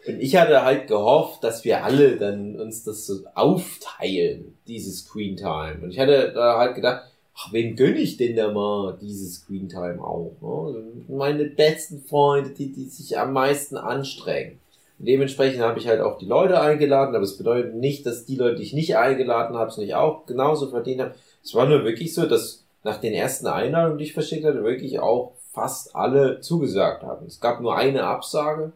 [0.09, 5.37] Und ich hatte halt gehofft, dass wir alle dann uns das so aufteilen, dieses Screen
[5.37, 5.81] Time.
[5.83, 7.03] Und ich hatte da halt gedacht,
[7.37, 10.33] ach, wen gönne ich denn da mal dieses Screen Time auch?
[10.41, 10.83] Ne?
[11.09, 14.59] Meine besten Freunde, die, die sich am meisten anstrengen.
[14.99, 18.37] Und dementsprechend habe ich halt auch die Leute eingeladen, aber es bedeutet nicht, dass die
[18.37, 21.15] Leute, die ich nicht eingeladen habe, es nicht auch genauso verdient haben.
[21.45, 25.01] Es war nur wirklich so, dass nach den ersten Einladungen, die ich verschickt hatte, wirklich
[25.01, 27.27] auch fast alle zugesagt haben.
[27.27, 28.73] Es gab nur eine Absage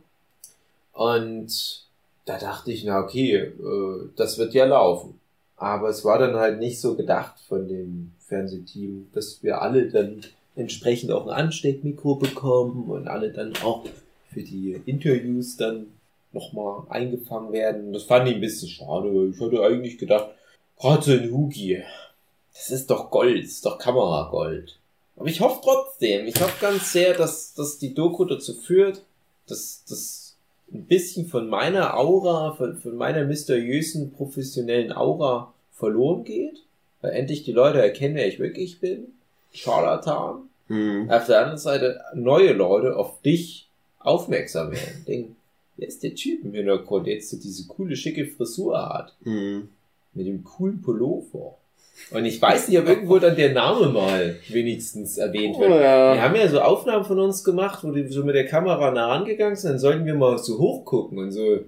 [0.92, 1.86] und
[2.24, 5.18] da dachte ich, na okay, äh, das wird ja laufen.
[5.56, 10.20] Aber es war dann halt nicht so gedacht von dem Fernsehteam, dass wir alle dann
[10.56, 13.84] entsprechend auch ein Ansteckmikro bekommen und alle dann auch
[14.32, 15.86] für die Interviews dann
[16.32, 17.92] nochmal eingefangen werden.
[17.92, 19.30] Das fand ich ein bisschen schade.
[19.32, 20.30] Ich hatte eigentlich gedacht,
[20.78, 21.82] gerade so ein Hugi,
[22.52, 24.78] das ist doch Gold, ist doch Kameragold.
[25.16, 29.02] Aber ich hoffe trotzdem, ich hoffe ganz sehr, dass, dass die Doku dazu führt,
[29.46, 30.31] dass, dass
[30.72, 36.62] ein bisschen von meiner Aura, von, von meiner mysteriösen professionellen Aura verloren geht.
[37.00, 39.08] Weil endlich die Leute erkennen, wer ich wirklich bin.
[39.52, 40.48] Charlatan.
[40.68, 41.10] Hm.
[41.10, 45.04] Auf der anderen Seite neue Leute auf dich aufmerksam werden.
[45.06, 45.36] Denken,
[45.76, 49.14] wer ist der Typ im Hintergrund, der jetzt so diese coole, schicke Frisur hat?
[49.24, 49.68] Hm.
[50.14, 51.56] Mit dem coolen Pullover.
[52.10, 55.70] Und ich weiß nicht, ob irgendwo dann der Name mal wenigstens erwähnt wird.
[55.70, 56.14] Oh, ja.
[56.14, 59.08] Wir haben ja so Aufnahmen von uns gemacht, wo wir so mit der Kamera nah
[59.14, 61.60] rangegangen sind, dann sollten wir mal so hochgucken und so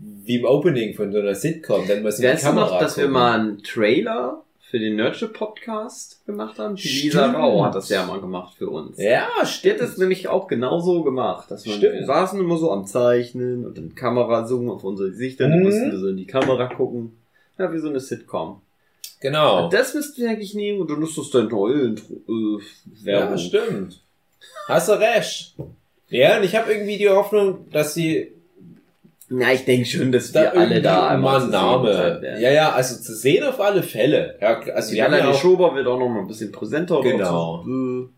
[0.00, 3.08] wie im Opening von so einer Sitcom, dann mal so die Kamera noch, dass wir
[3.08, 6.76] mal einen Trailer für den Nerdship Podcast gemacht haben?
[6.76, 7.36] Die Lisa Stimmt.
[7.42, 8.98] Rau hat das ja mal gemacht für uns.
[8.98, 9.80] Ja, Die hat stimmt.
[9.80, 11.50] das nämlich auch genauso gemacht.
[11.50, 11.80] Dass Stimmt.
[11.82, 15.64] wir saßen immer so am Zeichnen und dann Kamera zoomen auf unsere Gesichter, dann Mhm.
[15.64, 17.16] mussten wir so in die Kamera gucken.
[17.58, 18.60] Ja, wie so eine Sitcom.
[19.20, 19.68] Genau.
[19.68, 21.80] Das müssten wir eigentlich nehmen und dann ist das dann toll.
[21.96, 23.30] Intro, äh, Werbung.
[23.32, 24.00] Ja, stimmt.
[24.68, 25.54] Hast du recht.
[26.08, 28.32] Ja, und ich habe irgendwie die Hoffnung, dass sie
[29.28, 32.22] Na, ich denke schon, dass da wir alle da einmal sein Name.
[32.40, 34.38] Ja, ja, also zu sehen auf alle Fälle.
[34.40, 37.62] Ja, also Die ja Melanie Schober wird auch noch mal ein bisschen präsenter Genau.
[37.64, 38.10] zu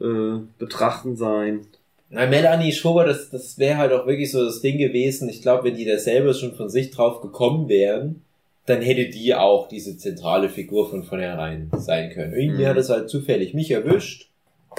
[0.00, 1.66] äh, äh, betrachten sein.
[2.10, 5.28] Na, Melanie Schober, das, das wäre halt auch wirklich so das Ding gewesen.
[5.28, 8.22] Ich glaube, wenn die da selber schon von sich drauf gekommen wären,
[8.68, 12.34] dann hätte die auch diese zentrale Figur von vornherein sein können.
[12.34, 12.68] Irgendwie Mhm.
[12.68, 14.28] hat es halt zufällig mich erwischt.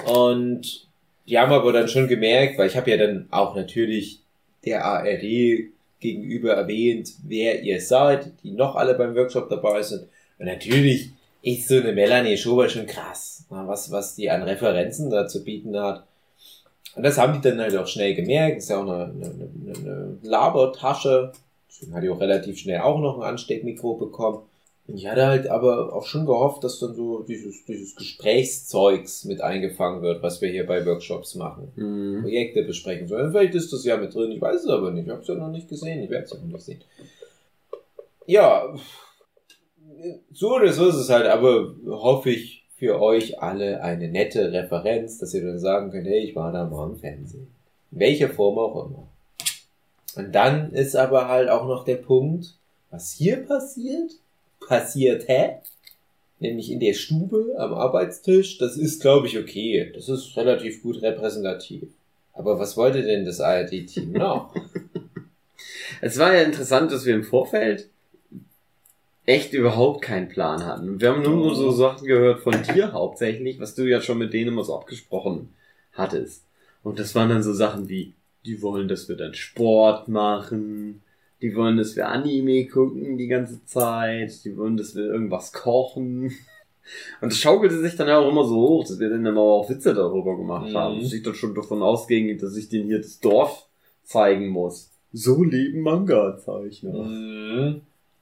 [0.06, 0.88] Und
[1.28, 4.20] die haben aber dann schon gemerkt, weil ich habe ja dann auch natürlich
[4.64, 10.06] der ARD gegenüber erwähnt, wer ihr seid, die noch alle beim Workshop dabei sind.
[10.38, 11.10] Und natürlich
[11.42, 15.44] ist so eine Melanie Schober schon krass, na, was, was die an Referenzen da zu
[15.44, 16.04] bieten hat.
[16.96, 18.58] Und das haben die dann halt auch schnell gemerkt.
[18.58, 21.32] Ist ja auch eine, eine, eine, eine Labertasche.
[21.70, 24.40] Deswegen hat die auch relativ schnell auch noch ein Ansteckmikro bekommen.
[24.86, 29.40] Und ich hatte halt aber auch schon gehofft, dass dann so dieses, dieses Gesprächszeugs mit
[29.40, 31.70] eingefangen wird, was wir hier bei Workshops machen.
[31.76, 32.22] Mhm.
[32.22, 33.30] Projekte besprechen sollen.
[33.30, 35.04] Vielleicht ist das ja mit drin, ich weiß es aber nicht.
[35.06, 36.80] Ich habe es ja noch nicht gesehen, ich werde es ja noch nicht sehen.
[38.26, 38.74] Ja,
[40.32, 45.18] so oder so ist es halt, aber hoffe ich für euch alle eine nette Referenz,
[45.18, 47.48] dass ihr dann sagen könnt, hey, ich war da mal im Fernsehen.
[47.92, 49.06] In welcher Form auch immer.
[50.16, 52.54] Und dann ist aber halt auch noch der Punkt,
[52.90, 54.12] was hier passiert,
[54.66, 55.56] passiert, hä?
[56.40, 59.92] Nämlich in der Stube am Arbeitstisch, das ist, glaube ich, okay.
[59.94, 61.84] Das ist relativ gut repräsentativ.
[62.32, 64.54] Aber was wollte denn das ARD-Team noch?
[66.00, 67.88] Es war ja interessant, dass wir im Vorfeld
[69.26, 71.00] echt überhaupt keinen Plan hatten.
[71.00, 74.48] Wir haben nur so Sachen gehört von dir hauptsächlich, was du ja schon mit denen
[74.48, 75.50] immer so abgesprochen
[75.92, 76.42] hattest.
[76.82, 78.14] Und das waren dann so Sachen wie,
[78.46, 81.02] die wollen, dass wir dann Sport machen,
[81.42, 86.32] die wollen, dass wir Anime gucken die ganze Zeit, die wollen, dass wir irgendwas kochen.
[87.20, 89.68] Und das schaukelte sich dann ja auch immer so hoch, dass wir dann immer auch
[89.70, 90.76] Witze darüber gemacht Mhm.
[90.76, 91.00] haben.
[91.00, 93.66] Dass ich dann schon davon ausging, dass ich denen hier das Dorf
[94.02, 94.90] zeigen muss.
[95.12, 96.92] So leben Manga-Zeichner.
[96.92, 97.80] Mhm.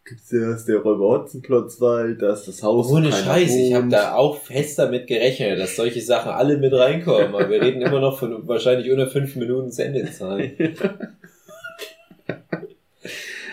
[0.08, 2.90] Gibt's erst der Räuber Hotzenplotzwald, da ist das Haus.
[2.90, 3.92] Ohne Scheiß, ich habe wohnt.
[3.92, 7.26] da auch fest damit gerechnet, dass solche Sachen alle mit reinkommen.
[7.34, 10.56] Aber wir reden immer noch von wahrscheinlich unter fünf Minuten Sendezeit.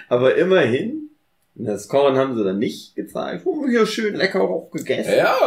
[0.07, 1.09] Aber immerhin,
[1.55, 3.45] das Kochen haben sie dann nicht gezeigt.
[3.45, 5.13] Oh, hier schön lecker auch gegessen.
[5.17, 5.39] Ja,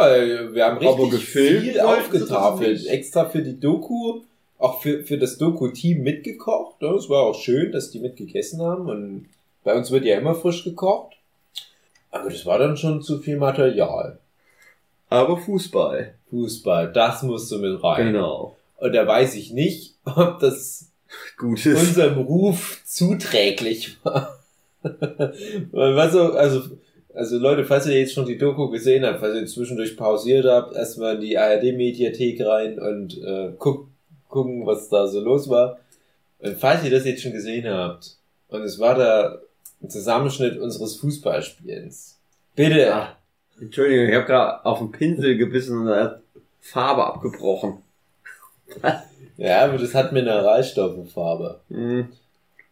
[0.53, 2.85] wir haben Aber richtig gefilmt viel das aufgetafelt.
[2.87, 4.21] Extra für die Doku,
[4.59, 6.81] auch für, für das Doku-Team mitgekocht.
[6.81, 8.89] Ja, Es war auch schön, dass die mitgegessen haben.
[8.89, 9.25] Und
[9.63, 11.15] bei uns wird ja immer frisch gekocht.
[12.11, 14.19] Aber das war dann schon zu viel Material.
[15.09, 16.15] Aber Fußball.
[16.29, 18.13] Fußball, das musst du mit rein.
[18.13, 18.55] Genau.
[18.77, 20.89] Und da weiß ich nicht, ob das
[21.37, 21.79] Gut ist.
[21.79, 24.39] unserem Ruf zuträglich war.
[25.71, 26.61] Was so, also,
[27.13, 30.75] also Leute, falls ihr jetzt schon die Doku gesehen habt, falls ihr zwischendurch pausiert habt,
[30.75, 33.87] erstmal in die ARD-Mediathek rein und äh, guck,
[34.29, 35.79] gucken, was da so los war.
[36.39, 38.15] Und falls ihr das jetzt schon gesehen habt,
[38.47, 39.39] und es war da
[39.81, 42.17] ein Zusammenschnitt unseres Fußballspielens.
[42.55, 43.15] Bitte, Ah,
[43.59, 46.21] Entschuldigung, ich habe gerade auf den Pinsel gebissen und da hat
[46.61, 47.77] Farbe abgebrochen.
[49.37, 51.59] ja, aber das hat Mineralstoffefarbe.
[51.69, 52.09] Hm.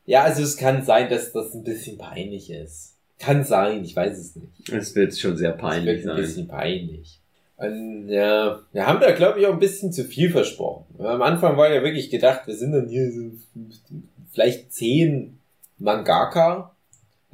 [0.06, 2.94] Ja, also es kann sein, dass das ein bisschen peinlich ist.
[3.20, 4.70] Kann sein, ich weiß es nicht.
[4.72, 6.16] Es wird schon sehr Es peinlich wird ein sein.
[6.18, 7.20] bisschen peinlich.
[7.58, 10.86] Und, ja, wir haben da, glaube ich, auch ein bisschen zu viel versprochen.
[11.00, 13.32] Am Anfang war ja wirklich gedacht, wir sind dann hier so
[14.32, 15.40] vielleicht zehn
[15.80, 16.72] Mangaka.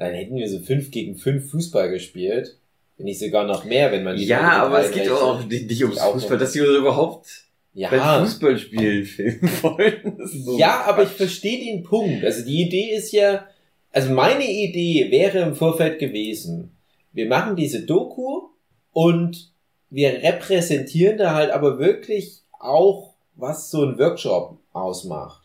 [0.04, 2.58] Dann hätten wir so fünf gegen fünf Fußball gespielt.
[2.98, 5.84] Wenn nicht sogar noch mehr, wenn man Ja, aber es geht doch auch nicht, nicht
[5.84, 7.28] ums Fußball, dass die überhaupt
[7.74, 10.18] beim Ja, Fußballspielen filmen wollen.
[10.26, 12.24] So ja, aber ich verstehe den Punkt.
[12.24, 13.48] Also die Idee ist ja,
[13.92, 16.72] also meine Idee wäre im Vorfeld gewesen,
[17.14, 18.50] wir machen diese Doku
[18.92, 19.52] und
[19.90, 25.43] wir repräsentieren da halt aber wirklich auch, was so ein Workshop ausmacht.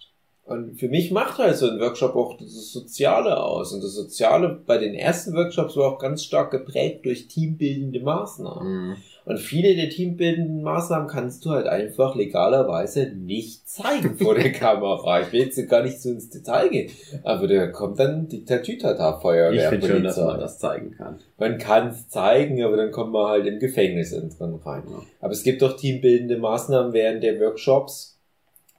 [0.48, 3.72] Und für mich macht halt so ein Workshop auch das Soziale aus.
[3.72, 8.88] Und das Soziale bei den ersten Workshops war auch ganz stark geprägt durch teambildende Maßnahmen.
[8.88, 8.96] Mhm.
[9.26, 15.20] Und viele der teambildenden Maßnahmen kannst du halt einfach legalerweise nicht zeigen vor der Kamera.
[15.20, 16.90] Ich will jetzt gar nicht so ins Detail gehen.
[17.24, 19.68] Aber da kommt dann Diktatütata Ich Feuerwehr.
[19.68, 21.18] finde schon, dass man das zeigen kann.
[21.36, 24.84] Man kann es zeigen, aber dann kommt man halt im Gefängnis drin rein.
[24.88, 25.02] Ja.
[25.20, 28.17] Aber es gibt doch teambildende Maßnahmen während der Workshops,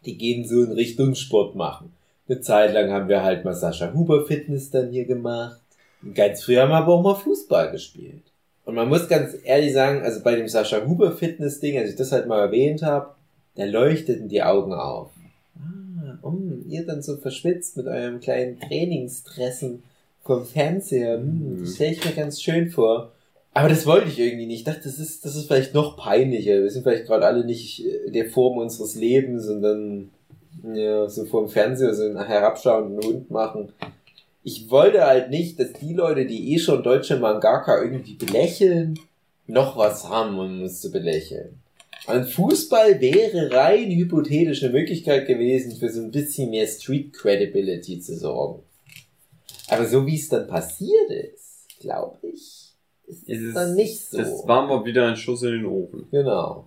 [0.05, 1.91] die gehen so in Richtung Sport machen.
[2.27, 5.59] Eine Zeit lang haben wir halt mal Sascha Huber Fitness dann hier gemacht.
[6.03, 8.21] Und ganz früher haben wir aber auch mal Fußball gespielt.
[8.65, 11.95] Und man muss ganz ehrlich sagen, also bei dem Sascha Huber Fitness Ding, als ich
[11.95, 13.15] das halt mal erwähnt habe,
[13.55, 15.09] da leuchteten die Augen auf.
[15.57, 19.83] Ah, um, ihr dann so verschwitzt mit eurem kleinen Trainingstressen
[20.23, 21.17] vom Fernseher.
[21.17, 21.65] Hm, Mhm.
[21.65, 23.11] das stelle ich mir ganz schön vor.
[23.53, 24.59] Aber das wollte ich irgendwie nicht.
[24.59, 26.61] Ich dachte, das ist, das ist vielleicht noch peinlicher.
[26.61, 30.11] Wir sind vielleicht gerade alle nicht der Form unseres Lebens und dann
[30.73, 33.73] ja, so vor dem Fernseher so einen herabschauenden Hund machen.
[34.43, 38.97] Ich wollte halt nicht, dass die Leute, die eh schon deutsche Mangaka irgendwie belächeln,
[39.47, 41.59] noch was haben, um uns zu belächeln.
[42.07, 47.99] Und Fußball wäre rein hypothetisch eine Möglichkeit gewesen, für so ein bisschen mehr Street Credibility
[47.99, 48.63] zu sorgen.
[49.67, 52.68] Aber so wie es dann passiert ist, glaube ich,
[53.09, 54.17] ist Es es ist- dann nicht so.
[54.17, 56.07] Das war mal wieder ein Schuss in den Ofen.
[56.11, 56.65] Genau.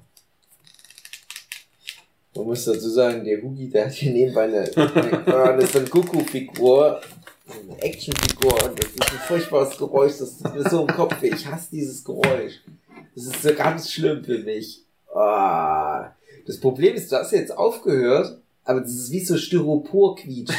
[2.35, 7.01] Man muss dazu sagen, der Hugi, der hat hier nebenbei eine, eine, eine Son Goku-Figur,
[7.47, 11.29] eine Actionfigur, und das ist ein furchtbares Geräusch, das tut mir so im Kopf weh.
[11.35, 12.55] Ich hasse dieses Geräusch.
[13.15, 14.83] Das ist so ganz schlimm für mich.
[15.15, 16.13] Ah.
[16.47, 20.57] Das Problem ist, du hast jetzt aufgehört, aber das ist wie so Styropor-Quietschen.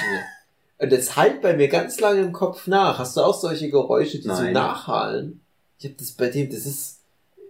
[0.77, 2.99] Und das halt bei mir ganz lange im Kopf nach.
[2.99, 4.53] Hast du auch solche Geräusche, die so Nein.
[4.53, 5.39] nachhallen?
[5.83, 7.01] Ich hab das bei dem, das ist,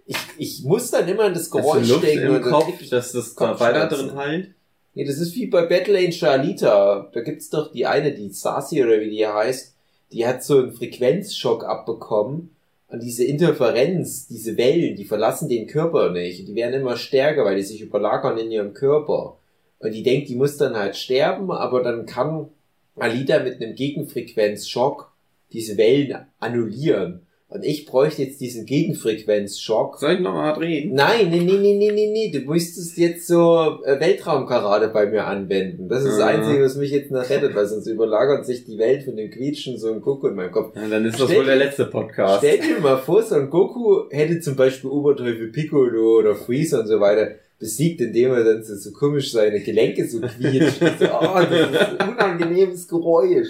[0.06, 2.34] ich, ich muss dann immer an das Geräusch Luft denken.
[2.34, 4.54] im Kopf, dass das da weiter drin heilt?
[4.94, 7.10] Nee, das ist wie bei Battle Angel Alita.
[7.12, 9.76] Da gibt's doch die eine, die Stasi oder wie die heißt,
[10.10, 12.50] die hat so einen Frequenzschock abbekommen.
[12.88, 16.48] Und diese Interferenz, diese Wellen, die verlassen den Körper nicht.
[16.48, 19.38] Die werden immer stärker, weil die sich überlagern in ihrem Körper.
[19.78, 22.48] Und die denkt, die muss dann halt sterben, aber dann kann
[22.96, 25.12] Alita mit einem Gegenfrequenzschock
[25.52, 27.24] diese Wellen annullieren.
[27.48, 30.94] Und ich bräuchte jetzt diesen Gegenfrequenzschock, Soll ich nochmal drehen?
[30.94, 32.30] Nein, nee, nee, nee, nee, nee, nee.
[32.32, 35.88] Du müsstest jetzt so äh, Weltraumkarate bei mir anwenden.
[35.88, 36.22] Das ist das Mhm.
[36.42, 39.78] Einzige, was mich jetzt noch rettet, weil sonst überlagert sich die Welt von dem Quietschen
[39.78, 40.74] so ein Goku in meinem Kopf.
[40.74, 42.38] Ja, dann ist das Stell- wohl der letzte Podcast.
[42.38, 46.86] Stell dir mal vor, so ein Goku hätte zum Beispiel Oberteufel Piccolo oder Freezer und
[46.88, 50.78] so weiter besiegt, indem er dann so, so komisch seine Gelenke so quietscht.
[50.98, 53.48] so, oh, das ist ein unangenehmes Geräusch.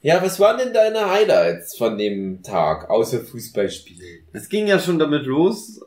[0.00, 4.28] Ja, was waren denn deine Highlights von dem Tag, außer Fußballspielen?
[4.32, 5.80] Es ging ja schon damit los.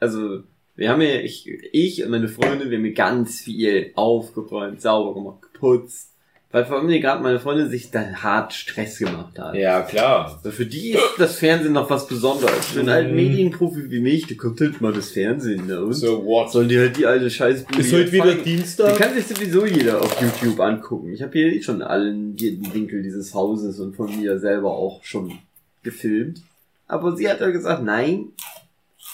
[0.00, 0.40] Also,
[0.74, 5.14] wir haben ja, ich, ich und meine Freundin, wir haben hier ganz viel aufgeräumt, sauber
[5.14, 6.11] gemacht, geputzt.
[6.52, 9.54] Weil vor allem gerade meine Freundin sich da hart Stress gemacht hat.
[9.54, 10.34] Ja, klar.
[10.36, 12.66] Also für die ist das Fernsehen noch was Besonderes.
[12.66, 12.92] Für einen Mhm.
[12.92, 15.80] alten Medienprofi wie mich, der kommt halt mal das Fernsehen, ne?
[15.82, 16.52] Und So, what?
[16.52, 18.96] sollen die halt die alte Scheißbude Die Dienstag?
[18.98, 21.10] kann sich sowieso jeder auf YouTube angucken.
[21.14, 25.02] Ich habe hier eh schon allen jeden Winkel dieses Hauses und von mir selber auch
[25.04, 25.38] schon
[25.82, 26.42] gefilmt.
[26.86, 28.26] Aber sie hat ja gesagt, nein,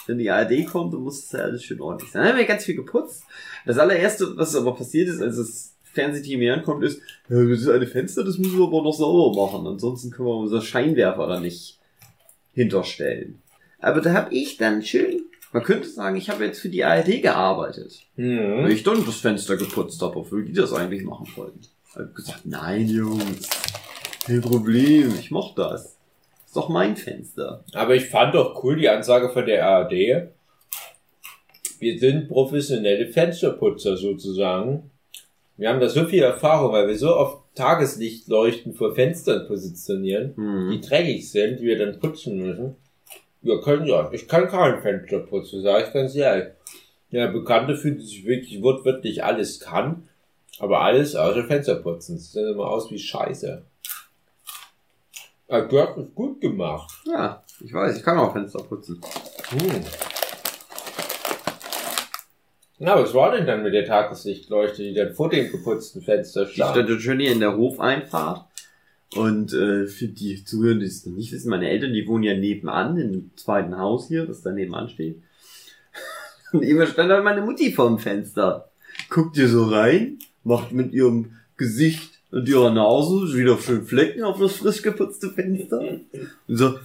[0.08, 2.22] wenn die ARD kommt, dann muss es ja alles schön ordentlich sein.
[2.22, 3.22] Dann haben wir ganz viel geputzt.
[3.64, 7.68] Das allererste, was aber passiert ist, als das Fernsehteam hier ankommt, ist, ja, das ist
[7.68, 9.66] eine Fenster, das müssen wir aber noch sauber machen.
[9.66, 11.78] Ansonsten können wir unser Scheinwerfer da nicht
[12.52, 13.42] hinterstellen.
[13.80, 15.22] Aber da habe ich dann schön,
[15.52, 18.00] man könnte sagen, ich habe jetzt für die ARD gearbeitet.
[18.16, 18.64] Hm.
[18.64, 21.60] Weil ich dann das Fenster geputzt habe, obwohl die das eigentlich machen wollten.
[21.88, 23.48] Ich habe gesagt, nein, Jungs,
[24.24, 25.96] kein Problem, ich mach das.
[26.46, 27.64] Ist doch mein Fenster.
[27.72, 30.28] Aber ich fand doch cool die Ansage von der ARD.
[31.78, 34.90] Wir sind professionelle Fensterputzer sozusagen.
[35.58, 40.76] Wir haben da so viel Erfahrung, weil wir so oft Tageslichtleuchten vor Fenstern positionieren, die
[40.76, 40.80] Hm.
[40.80, 42.76] dreckig sind, die wir dann putzen müssen.
[43.42, 46.52] Wir können ja, ich kann kein Fenster putzen, sage ich ganz ehrlich.
[47.10, 50.08] Ja, Bekannte fühlen sich wirklich wortwörtlich alles kann,
[50.60, 52.16] aber alles außer Fensterputzen.
[52.16, 53.62] Das sieht immer aus wie Scheiße.
[55.48, 56.92] Aber du hast es gut gemacht.
[57.06, 59.00] Ja, ich weiß, ich kann auch Fenster putzen.
[59.50, 59.84] Hm.
[62.80, 66.54] Na, was war denn dann mit der Tageslichtleuchte, die dann vor dem geputzten Fenster Ich
[66.54, 66.76] stand?
[66.76, 68.44] stand schön hier in der Hofeinfahrt.
[69.16, 72.36] Und äh, für die Zuhörer, die es noch nicht wissen, meine Eltern, die wohnen ja
[72.36, 75.22] nebenan, im zweiten Haus hier, das da nebenan steht.
[76.52, 78.70] Und immer stand halt meine Mutti vorm Fenster.
[79.08, 84.38] Guckt ihr so rein, macht mit ihrem Gesicht und ihrer Nase wieder schön Flecken auf
[84.38, 85.80] das frisch geputzte Fenster.
[85.80, 86.78] Und so,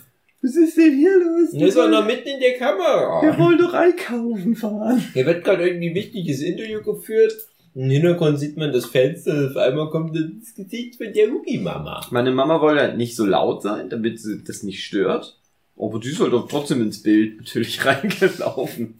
[0.54, 1.50] was ist denn hier los?
[1.52, 3.22] Das ist doch noch mitten in der Kamera.
[3.22, 5.04] Wir wollen doch einkaufen fahren.
[5.14, 7.34] Hier wird gerade irgendwie ein wichtiges Interview geführt.
[7.76, 12.06] Im Hintergrund sieht man das Fenster und auf einmal kommt das Gesicht von der Hugi-Mama.
[12.12, 15.40] Meine Mama wollte halt nicht so laut sein, damit sie das nicht stört.
[15.76, 19.00] Aber die ist halt auch trotzdem ins Bild natürlich reingelaufen.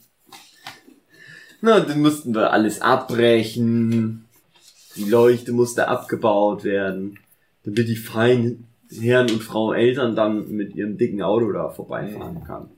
[1.62, 4.26] Na, dann mussten wir alles abbrechen.
[4.96, 7.20] Die Leuchte musste abgebaut werden,
[7.64, 8.68] damit die feinen
[9.02, 12.70] Herren und Frauen Eltern dann mit ihrem dicken Auto da vorbeifahren kann.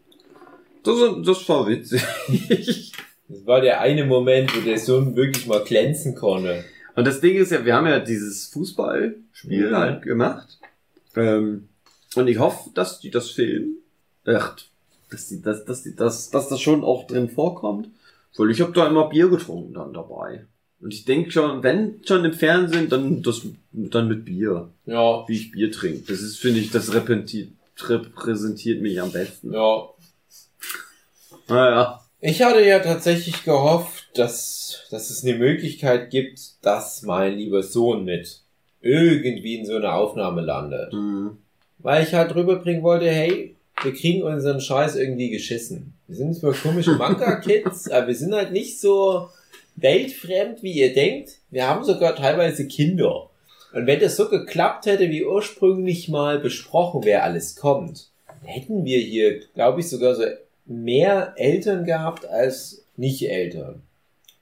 [0.83, 2.01] Das, das war witzig.
[3.27, 6.63] Das war der eine Moment, wo der Sohn wirklich mal glänzen konnte.
[6.95, 9.75] Und das Ding ist ja, wir haben ja dieses Fußballspiel Mhm.
[9.75, 10.59] halt gemacht.
[11.15, 11.69] Ähm,
[12.15, 13.77] und ich hoffe, dass die das filmen.
[14.25, 14.55] Ach,
[15.09, 17.89] dass die, dass, dass die, dass, dass das schon auch drin vorkommt.
[18.37, 20.45] Weil ich habe da immer Bier getrunken dann dabei.
[20.85, 24.69] Und ich denke schon, wenn schon im Fernsehen, dann das dann mit Bier.
[24.85, 26.03] Ja, Wie ich Bier trinke.
[26.07, 27.49] Das ist, finde ich, das repräsentiert,
[27.81, 29.51] repräsentiert mich am besten.
[29.51, 29.89] ja.
[31.47, 32.01] Naja.
[32.21, 38.05] Ich hatte ja tatsächlich gehofft, dass, dass es eine Möglichkeit gibt, dass mein lieber Sohn
[38.05, 38.41] mit
[38.79, 40.91] irgendwie in so einer Aufnahme landet.
[40.91, 41.37] Hm.
[41.79, 45.95] Weil ich halt rüberbringen wollte, hey, wir kriegen unseren Scheiß irgendwie geschissen.
[46.07, 49.29] Wir sind zwar komische Manga-Kids, aber wir sind halt nicht so
[49.75, 51.39] weltfremd, wie ihr denkt.
[51.49, 53.29] Wir haben sogar teilweise Kinder.
[53.73, 58.09] Und wenn das so geklappt hätte, wie ursprünglich mal besprochen, wer alles kommt,
[58.43, 60.23] hätten wir hier, glaube ich, sogar so
[60.65, 63.81] mehr Eltern gehabt als Nicht-Eltern.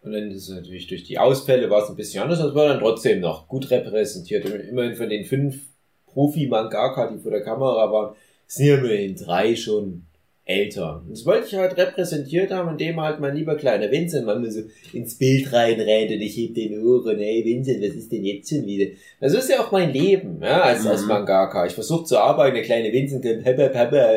[0.03, 2.67] Und dann ist es natürlich durch die Ausfälle war es ein bisschen anders, aber war
[2.67, 4.45] dann trotzdem noch gut repräsentiert.
[4.45, 5.61] Immerhin von den fünf
[6.07, 8.15] Profi-Mangaka, die vor der Kamera waren,
[8.45, 10.05] sind ja immerhin drei schon
[10.45, 11.03] Eltern.
[11.07, 14.61] Und das wollte ich halt repräsentiert haben, indem halt mein lieber kleiner Vincent mal so
[14.91, 18.65] ins Bild reinrennt und ich heb den und hey Vincent, was ist denn jetzt schon
[18.65, 18.91] wieder?
[19.21, 21.07] Also ist ja auch mein Leben, ja, als, als Mhm.
[21.07, 21.65] Mangaka.
[21.65, 24.15] Ich versuche zu arbeiten, der kleine Vincent kommt, Papa, Papa,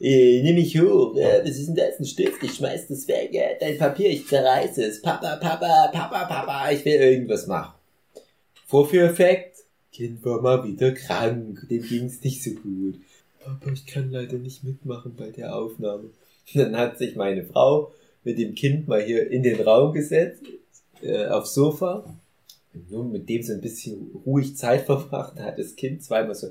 [0.00, 3.30] äh, nimm mich hoch, äh, was ist denn das, ein Stift, ich schmeiß das weg,
[3.32, 7.74] äh, dein Papier, ich zerreiße es, Papa, Papa, Papa, Papa, ich will irgendwas machen.
[8.66, 9.58] Vorführeffekt,
[9.92, 12.96] Kind war mal wieder krank, dem ging's nicht so gut.
[13.50, 16.10] Papa, ich kann leider nicht mitmachen bei der Aufnahme.
[16.54, 17.92] Dann hat sich meine Frau
[18.22, 20.42] mit dem Kind mal hier in den Raum gesetzt,
[21.02, 22.16] äh, aufs Sofa.
[22.88, 26.48] Nur mit dem so ein bisschen ruhig Zeit verbracht, da hat das Kind zweimal so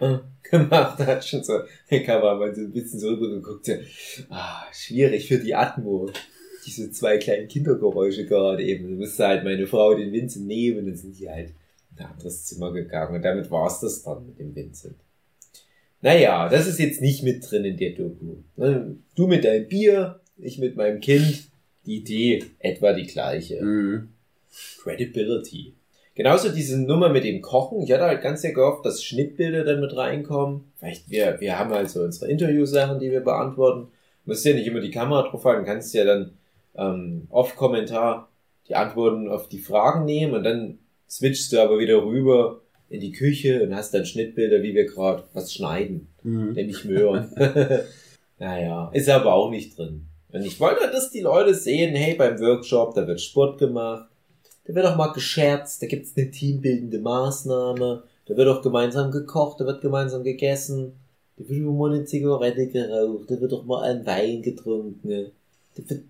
[0.00, 1.60] äh, gemacht, hat schon so
[1.90, 3.72] der Kameramann so ein bisschen so rübergeguckt, so,
[4.28, 6.10] ah, schwierig für die Atmo.
[6.66, 8.90] Diese zwei kleinen Kindergeräusche gerade eben.
[8.90, 11.54] Da musste halt meine Frau den Vincent nehmen dann sind die halt
[11.92, 13.14] in ein anderes Zimmer gegangen.
[13.14, 14.96] Und damit war's das dann mit dem Vincent.
[16.06, 18.36] Naja, das ist jetzt nicht mit drin in der Doku.
[18.54, 21.48] Ne, Du mit deinem Bier, ich mit meinem Kind.
[21.84, 23.58] Die Idee etwa die gleiche.
[23.58, 24.10] Hm.
[24.82, 25.74] Credibility.
[26.14, 27.82] Genauso diese Nummer mit dem Kochen.
[27.82, 30.70] Ich hatte halt ganz sehr gehofft, dass Schnittbilder dann mit reinkommen.
[30.78, 33.88] Vielleicht, wir, wir haben halt so unsere Interviewsachen, die wir beantworten.
[34.24, 36.34] Du musst ja nicht immer die Kamera drauf halten, kannst ja dann
[36.76, 38.28] ähm, Off-Kommentar
[38.68, 40.78] die Antworten auf die Fragen nehmen und dann
[41.10, 45.24] switchst du aber wieder rüber in die Küche und hast dann Schnittbilder, wie wir gerade
[45.32, 46.52] was schneiden Hm.
[46.52, 47.30] nämlich Möhren.
[48.38, 50.06] naja, ist aber auch nicht drin.
[50.32, 54.08] Und ich wollte, dass die Leute sehen, hey, beim Workshop, da wird Sport gemacht,
[54.66, 59.60] da wird auch mal gescherzt, da gibt's eine teambildende Maßnahme, da wird auch gemeinsam gekocht,
[59.60, 60.94] da wird gemeinsam gegessen,
[61.36, 65.30] da wird auch mal eine Zigarette geraucht, da wird auch mal ein Wein getrunken,
[65.76, 66.02] da wird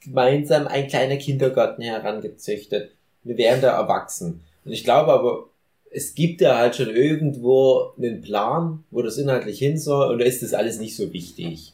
[0.00, 2.92] gemeinsam ein kleiner Kindergarten herangezüchtet.
[3.24, 4.42] Wir werden da erwachsen.
[4.64, 5.46] Und ich glaube aber,
[5.94, 10.24] es gibt da halt schon irgendwo einen Plan, wo das inhaltlich hin soll, und da
[10.24, 11.72] ist das alles nicht so wichtig.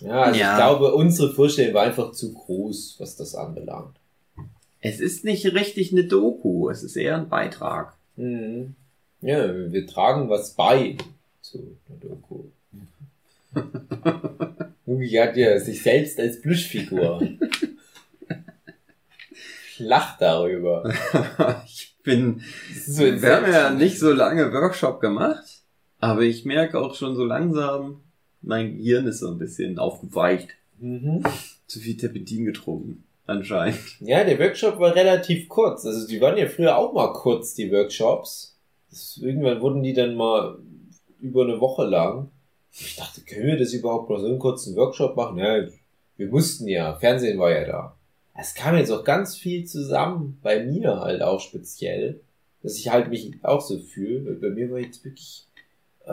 [0.00, 0.50] Ja, also Ja.
[0.52, 3.96] ich glaube, unsere Vorstellung war einfach zu groß, was das anbelangt.
[4.80, 7.94] Es ist nicht richtig eine Doku, es ist eher ein Beitrag.
[8.16, 8.74] Mhm.
[9.20, 10.96] Ja, wir tragen was bei
[11.40, 12.44] zu einer Doku.
[14.86, 17.22] Hugi hat ja sich selbst als Plüschfigur.
[19.74, 20.84] Ich lach darüber.
[21.66, 22.42] ich bin,
[22.86, 25.62] so wir haben ja nicht so lange Workshop gemacht,
[25.98, 28.00] aber ich merke auch schon so langsam,
[28.40, 30.50] mein Gehirn ist so ein bisschen aufgeweicht.
[30.78, 31.22] Mhm.
[31.66, 33.78] Zu viel Terpentin getrunken, anscheinend.
[34.00, 35.86] Ja, der Workshop war relativ kurz.
[35.86, 38.58] Also die waren ja früher auch mal kurz, die Workshops.
[38.90, 40.58] Das, irgendwann wurden die dann mal
[41.20, 42.30] über eine Woche lang.
[42.72, 45.38] Ich dachte, können wir das überhaupt noch so einen kurzen Workshop machen?
[45.38, 45.66] Ja,
[46.16, 46.96] wir mussten ja.
[46.96, 47.96] Fernsehen war ja da.
[48.34, 52.20] Es kam jetzt auch ganz viel zusammen, bei mir halt auch speziell,
[52.62, 54.24] dass ich halt mich auch so fühle.
[54.24, 55.46] Weil Bei mir war jetzt wirklich,
[56.04, 56.10] äh,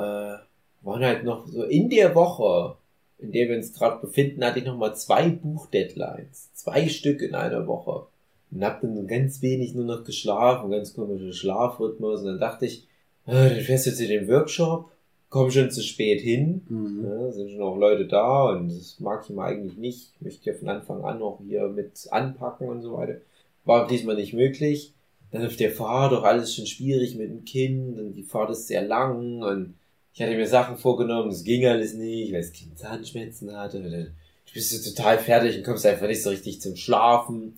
[0.82, 2.78] waren halt noch so in der Woche,
[3.20, 6.54] in der wir uns gerade befinden, hatte ich noch mal zwei Buchdeadlines.
[6.54, 8.08] Zwei Stück in einer Woche.
[8.52, 12.22] Und hab dann ganz wenig nur noch geschlafen, ganz komischer Schlafrhythmus.
[12.22, 12.88] Und dann dachte ich,
[13.26, 14.92] ah, dann fährst du zu dem Workshop,
[15.30, 16.62] komm schon zu spät hin.
[16.70, 17.06] Mhm.
[17.06, 20.12] Ja, sind schon auch Leute da und das mag ich mal eigentlich nicht.
[20.16, 23.18] Ich möchte ja von Anfang an auch hier mit anpacken und so weiter.
[23.66, 24.94] War diesmal nicht möglich.
[25.32, 28.68] Dann auf der Fahrt auch alles schon schwierig mit dem Kind und die Fahrt ist
[28.68, 29.76] sehr lang und
[30.14, 33.78] ich hatte mir Sachen vorgenommen, es ging alles nicht, weil das Kind Zahnschmerzen hatte.
[33.78, 34.12] Und dann
[34.54, 37.54] bist du total fertig und kommst einfach nicht so richtig zum Schlafen.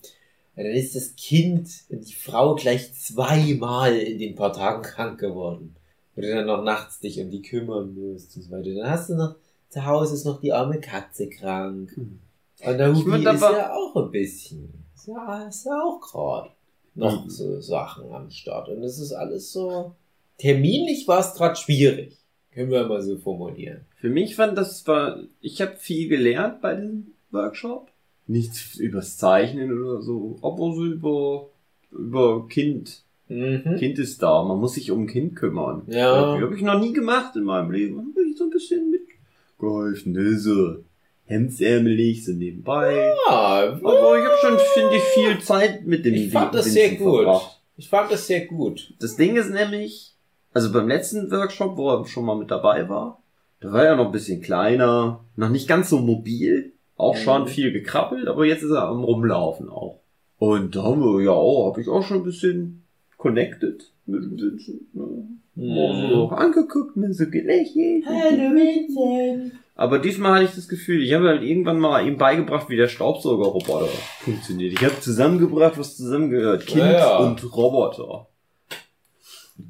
[0.56, 5.20] Und dann ist das Kind und die Frau gleich zweimal in den paar Tagen krank
[5.20, 5.76] geworden.
[6.22, 8.74] Wo du dann noch nachts dich um die kümmern musst und so weiter.
[8.74, 9.36] Dann hast du noch,
[9.70, 11.96] zu Hause ist noch die arme Katze krank.
[11.98, 12.20] Mhm.
[12.66, 14.74] Und der Hubi ist ja auch ein bisschen.
[14.96, 16.50] Ist ja, ist ja auch gerade
[16.94, 17.30] noch Mhm.
[17.30, 18.70] so Sachen am Start.
[18.70, 19.96] Und das ist alles so.
[20.38, 22.18] Terminlich war es gerade schwierig.
[22.54, 23.86] Können wir mal so formulieren.
[23.96, 27.90] Für mich fand das war, ich habe viel gelernt bei diesem Workshop.
[28.28, 31.50] Nichts übers Zeichnen oder so, aber so über,
[31.92, 33.04] über Kind.
[33.32, 33.78] Mhm.
[33.78, 35.84] Kind ist da, man muss sich um ein Kind kümmern.
[35.88, 36.36] Ja.
[36.38, 37.96] Die habe ich noch nie gemacht in meinem Leben.
[37.96, 40.78] Da bin ich so ein bisschen mitgeholfen, ne, so
[41.26, 43.14] hemdsärmelig, so nebenbei.
[43.28, 46.90] Ja, Aber ich habe schon, finde ich, viel Zeit mit dem ich fand das Vincent
[46.90, 47.16] sehr gut.
[47.24, 47.62] verbracht.
[47.78, 48.94] Ich fand das sehr gut.
[49.00, 50.14] Das Ding ist nämlich,
[50.54, 53.22] also beim letzten Workshop, wo er schon mal mit dabei war,
[53.62, 57.20] da war er noch ein bisschen kleiner, noch nicht ganz so mobil, auch Mhm.
[57.20, 60.02] schon viel gekrabbelt, aber jetzt ist er am Rumlaufen auch.
[60.38, 62.84] Und da haben wir, ja, habe ich auch schon ein bisschen
[63.22, 64.96] connected mit dem Vincent.
[64.96, 65.28] Ne?
[65.56, 68.06] Mal so angeguckt, mir so gelächelt.
[68.06, 69.54] Vincent.
[69.76, 72.88] Aber diesmal hatte ich das Gefühl, ich habe halt irgendwann mal ihm beigebracht, wie der
[72.88, 73.88] Staubsaugerroboter
[74.20, 74.74] funktioniert.
[74.74, 76.66] Ich habe zusammengebracht, was zusammengehört.
[76.66, 77.18] Kind Ja, ja.
[77.18, 78.28] und Roboter.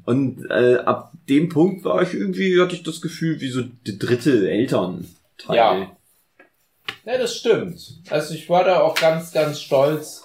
[0.04, 3.94] Und äh, ab dem Punkt war ich irgendwie, hatte ich das Gefühl, wie so der
[3.94, 5.56] dritte Elternteil.
[5.56, 5.96] Ja.
[7.04, 8.00] Ja, das stimmt.
[8.10, 10.24] Also ich war da auch ganz, ganz stolz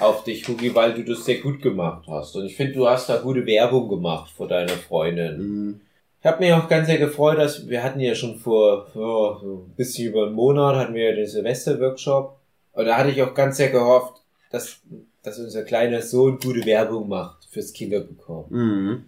[0.00, 2.36] auf dich, Hugi, weil du das sehr gut gemacht hast.
[2.36, 5.38] Und ich finde, du hast da gute Werbung gemacht vor deiner Freundin.
[5.38, 5.80] Mhm.
[6.20, 9.66] Ich habe mich auch ganz sehr gefreut, dass wir hatten ja schon vor ja, so
[9.68, 12.36] ein bisschen über einen Monat hatten wir ja den Silvester-Workshop.
[12.72, 14.80] Und da hatte ich auch ganz sehr gehofft, dass,
[15.22, 18.46] dass unser kleiner Sohn gute Werbung macht fürs Kinderbekommen.
[18.50, 19.04] Mhm.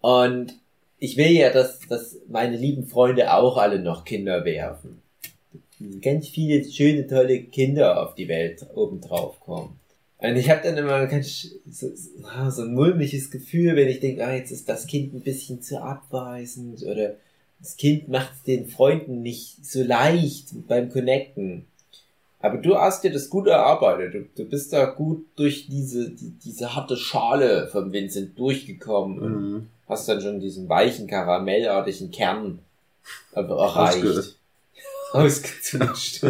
[0.00, 0.54] Und
[0.98, 5.00] ich will ja, dass, dass meine lieben Freunde auch alle noch Kinder werfen.
[6.02, 9.78] Ganz viele schöne, tolle Kinder auf die Welt obendrauf kommen.
[10.18, 14.34] Und ich habe dann immer ganz so, so- ein mulmiges Gefühl, wenn ich denke, ah,
[14.34, 17.14] jetzt ist das Kind ein bisschen zu abweisend oder
[17.60, 21.64] das Kind macht es den Freunden nicht so leicht beim Connecten.
[22.40, 24.14] Aber du hast dir das gut erarbeitet.
[24.14, 29.32] Du, du bist da gut durch diese, die, diese harte Schale von Vincent durchgekommen und
[29.32, 29.66] Mhm.
[29.88, 32.60] hast dann schon diesen weichen, karamellartigen Kern
[33.32, 34.36] erreicht.
[35.12, 36.24] Ausge- Ausgezünscht.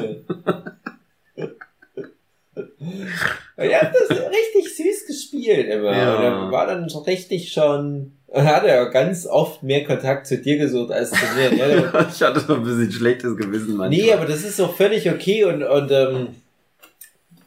[3.56, 5.96] Er hat das richtig süß gespielt immer.
[5.96, 6.16] Ja.
[6.16, 10.38] Und er war dann so richtig schon, er hat ja ganz oft mehr Kontakt zu
[10.38, 11.50] dir gesucht als zu mir.
[11.50, 13.90] Der- ich hatte so ein bisschen schlechtes Gewissen manchmal.
[13.90, 16.28] Nee, aber das ist doch völlig okay und, und ähm,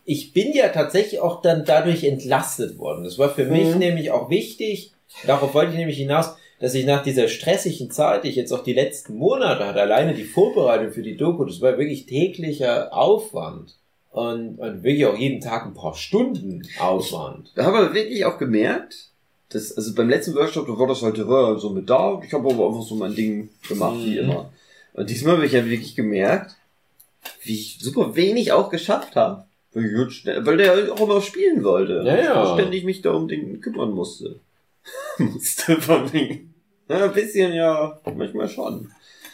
[0.06, 3.04] ich bin ja tatsächlich auch dann dadurch entlastet worden.
[3.06, 3.80] Das war für mich Mhm.
[3.80, 4.92] nämlich auch wichtig.
[5.26, 8.64] Darauf wollte ich nämlich hinaus, dass ich nach dieser stressigen Zeit, die ich jetzt auch
[8.64, 13.76] die letzten Monate hatte, alleine die Vorbereitung für die Doku, das war wirklich täglicher Aufwand.
[14.12, 17.52] Und, und wirklich auch jeden Tag ein paar Stunden Aufwand.
[17.56, 19.10] Da habe ich wirklich auch gemerkt,
[19.50, 22.50] dass, also beim letzten Workshop, da war das halt, er so mit da, ich habe
[22.50, 24.30] aber einfach so mein Ding gemacht, wie Mhm.
[24.30, 24.54] immer.
[24.94, 26.56] Und diesmal habe ich ja wirklich gemerkt,
[27.42, 29.44] wie ich super wenig auch geschafft habe.
[29.74, 32.04] Weil, der auch immer spielen wollte.
[32.06, 32.42] Ja, ja.
[32.42, 34.40] Und ständig mich da um den kümmern musste.
[35.18, 36.53] musste von dem.
[36.90, 38.90] Ja, ein bisschen ja, manchmal schon.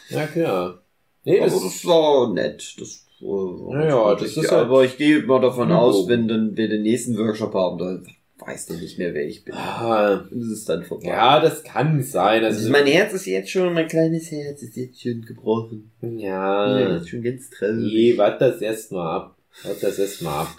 [0.08, 0.80] Ja, klar.
[1.24, 2.74] Nee, das, das war nett.
[2.78, 5.78] Das war Naja, das ist halt- aber ich gehe immer davon Ja.
[5.78, 8.06] aus, wenn dann wir den nächsten Workshop haben, dann
[8.38, 9.54] weiß der nicht mehr, wer ich bin.
[9.54, 11.08] ah, es ist dann vorbei.
[11.08, 12.42] ja, das kann sein.
[12.44, 15.90] Also Also, mein Herz ist jetzt schon, mein kleines Herz ist jetzt schon gebrochen.
[16.00, 17.92] ja, Ja, ist schon ganz traurig.
[17.92, 19.36] nee, warte das erstmal ab.
[19.64, 20.56] Warte das erstmal ab.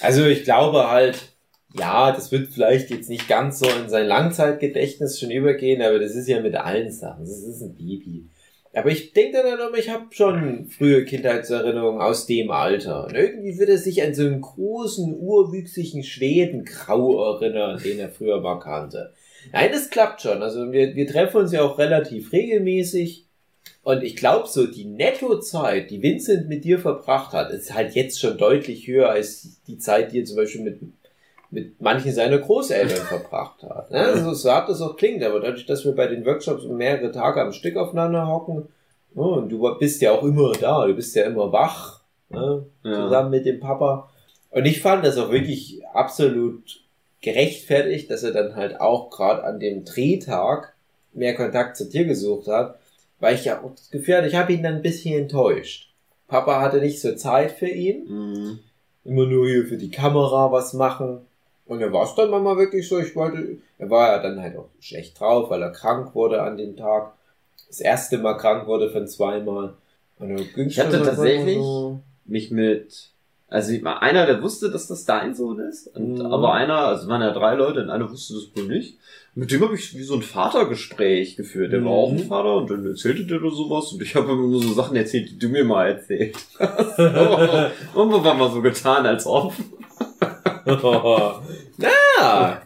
[0.00, 1.31] Also ich glaube halt,
[1.78, 6.14] ja, das wird vielleicht jetzt nicht ganz so in sein Langzeitgedächtnis schon übergehen, aber das
[6.14, 7.24] ist ja mit allen Sachen.
[7.24, 8.26] Das ist ein Baby.
[8.74, 13.06] Aber ich denke dann immer, ich habe schon frühe Kindheitserinnerungen aus dem Alter.
[13.06, 18.08] Und irgendwie wird er sich an so einen großen, urwüchsigen Schweden grau erinnern, den er
[18.08, 19.12] früher mal kannte.
[19.52, 20.42] Nein, das klappt schon.
[20.42, 23.26] Also wir, wir treffen uns ja auch relativ regelmäßig.
[23.82, 28.20] Und ich glaube so, die Nettozeit, die Vincent mit dir verbracht hat, ist halt jetzt
[28.20, 30.80] schon deutlich höher als die Zeit, die er zum Beispiel mit,
[31.52, 33.90] mit manchen seiner Großeltern verbracht hat.
[33.90, 33.98] Ne?
[33.98, 37.40] Also so hart das auch klingt, aber dadurch, dass wir bei den Workshops mehrere Tage
[37.40, 38.68] am Stück aufeinander hocken,
[39.14, 42.00] ne, und du bist ja auch immer da, du bist ja immer wach,
[42.30, 42.64] ne?
[42.82, 42.94] Ja.
[42.94, 44.08] zusammen mit dem Papa.
[44.50, 46.80] Und ich fand das auch wirklich absolut
[47.20, 50.72] gerechtfertigt, dass er dann halt auch gerade an dem Drehtag
[51.12, 52.78] mehr Kontakt zu dir gesucht hat,
[53.20, 55.92] weil ich ja auch das Gefühl hatte, ich habe ihn dann ein bisschen enttäuscht.
[56.28, 58.58] Papa hatte nicht so Zeit für ihn, Mhm.
[59.04, 61.20] immer nur hier für die Kamera was machen.
[61.66, 64.56] Und er war es dann manchmal wirklich so, ich wollte, er war ja dann halt
[64.56, 67.12] auch schlecht drauf, weil er krank wurde an dem Tag.
[67.68, 69.74] Das erste Mal krank wurde von zweimal.
[70.56, 73.10] Ich hatte tatsächlich- so- Mich mit,
[73.48, 76.26] also ich einer, der wusste, dass das dein Sohn ist, und, Mhm.
[76.26, 78.96] aber einer, also es waren ja drei Leute und einer wusste das wohl nicht.
[79.34, 81.72] Mit dem habe ich wie so ein Vatergespräch geführt.
[81.72, 81.84] Der Mhm.
[81.86, 84.72] war auch ein Vater und dann erzählte der sowas und ich habe immer nur so
[84.72, 86.98] Sachen erzählt, die du mir mal erzählt hast.
[87.94, 89.52] waren mal so getan, als ob.
[91.78, 92.62] Na!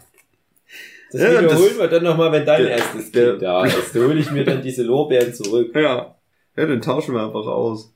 [1.12, 3.94] Das Ja, wiederholen das- wir dann nochmal, wenn dein der- erstes der- Kind da ist.
[3.94, 5.74] Da hole ich mir dann diese Lorbeeren zurück.
[5.74, 6.14] Ja.
[6.56, 7.92] Ja, den tauschen wir einfach aus.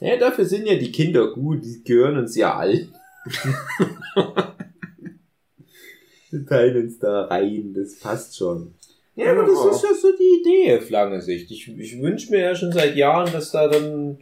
[0.00, 2.92] Ja, dafür sind ja die Kinder gut, die gehören uns ja allen.
[6.30, 8.74] Wir teilen uns da rein, das passt schon.
[9.14, 11.50] Ja, aber das ist ja so die Idee auf lange Sicht.
[11.50, 14.18] Ich, ich wünsche mir ja schon seit Jahren, dass da dann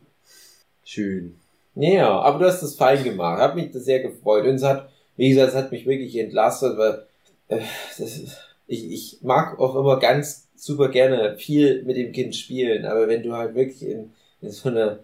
[0.85, 1.37] Schön.
[1.75, 3.41] Ja, aber du hast das fein gemacht.
[3.41, 4.45] Hat mich das sehr gefreut.
[4.45, 7.07] Und es hat, wie gesagt, es hat mich wirklich entlastet, weil
[7.49, 7.61] äh,
[7.97, 12.85] das ist, ich, ich mag auch immer ganz super gerne viel mit dem Kind spielen,
[12.85, 15.01] aber wenn du halt wirklich in, in so einer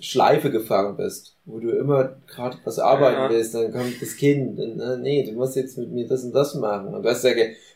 [0.00, 3.30] Schleife gefangen bist, wo du immer gerade was arbeiten Ja.
[3.30, 6.32] willst, dann kommt das Kind und äh, nee, du musst jetzt mit mir das und
[6.34, 6.94] das machen.
[6.94, 7.30] Und du hast ja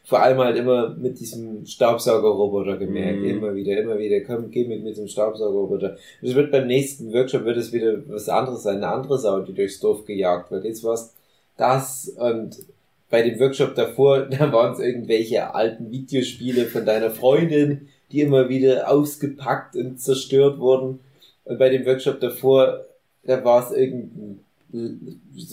[0.05, 3.25] vor allem halt immer mit diesem Staubsaugerroboter gemerkt, Mhm.
[3.29, 5.97] immer wieder, immer wieder, komm, geh mit mir zum Staubsaugerroboter.
[6.21, 9.53] Es wird beim nächsten Workshop wird es wieder was anderes sein, eine andere Sau, die
[9.55, 10.65] durchs Dorf gejagt wird.
[10.65, 11.15] Jetzt war's
[11.57, 12.59] das und
[13.11, 18.49] bei dem Workshop davor, da waren es irgendwelche alten Videospiele von deiner Freundin, die immer
[18.49, 21.01] wieder ausgepackt und zerstört wurden.
[21.45, 22.85] Und bei dem Workshop davor,
[23.25, 24.41] da war es irgendein
[24.73, 24.79] so,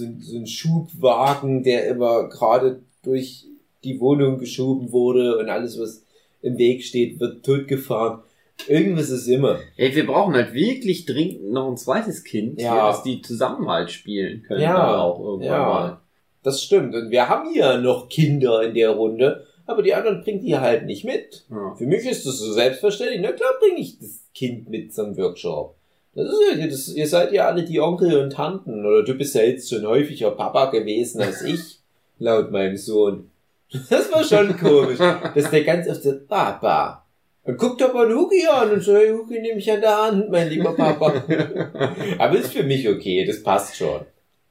[0.06, 3.46] ein- so ein Schubwagen, der immer gerade durch
[3.84, 6.04] die Wohnung geschoben wurde und alles, was
[6.42, 8.20] im Weg steht, wird totgefahren.
[8.68, 9.60] Irgendwas ist immer.
[9.78, 12.74] Ey, wir brauchen halt wirklich dringend noch ein zweites Kind, Ja.
[12.74, 14.62] hier, dass die zusammen halt spielen können.
[14.62, 15.58] Ja, auch irgendwann ja.
[15.66, 16.00] mal.
[16.44, 16.94] Das stimmt.
[16.96, 20.86] Und wir haben ja noch Kinder in der Runde, aber die anderen bringen die halt
[20.86, 21.46] nicht mit.
[21.50, 21.76] Ja.
[21.76, 23.20] Für mich ist das so selbstverständlich.
[23.22, 25.76] Na klar bringe ich das Kind mit zum Workshop.
[26.16, 28.86] Das ist ja, das, ihr seid ja alle die Onkel und Tanten.
[28.86, 31.80] Oder du bist ja jetzt schon häufiger Papa gewesen als ich,
[32.20, 33.30] laut meinem Sohn.
[33.90, 37.06] Das war schon komisch, dass der ganz oft sagt, Papa.
[37.44, 40.50] Und guckt aber Huki an und so, hey, Huki, nehme ich an der Hand, mein
[40.50, 41.24] lieber Papa.
[42.20, 44.02] Aber ist für mich okay, das passt schon.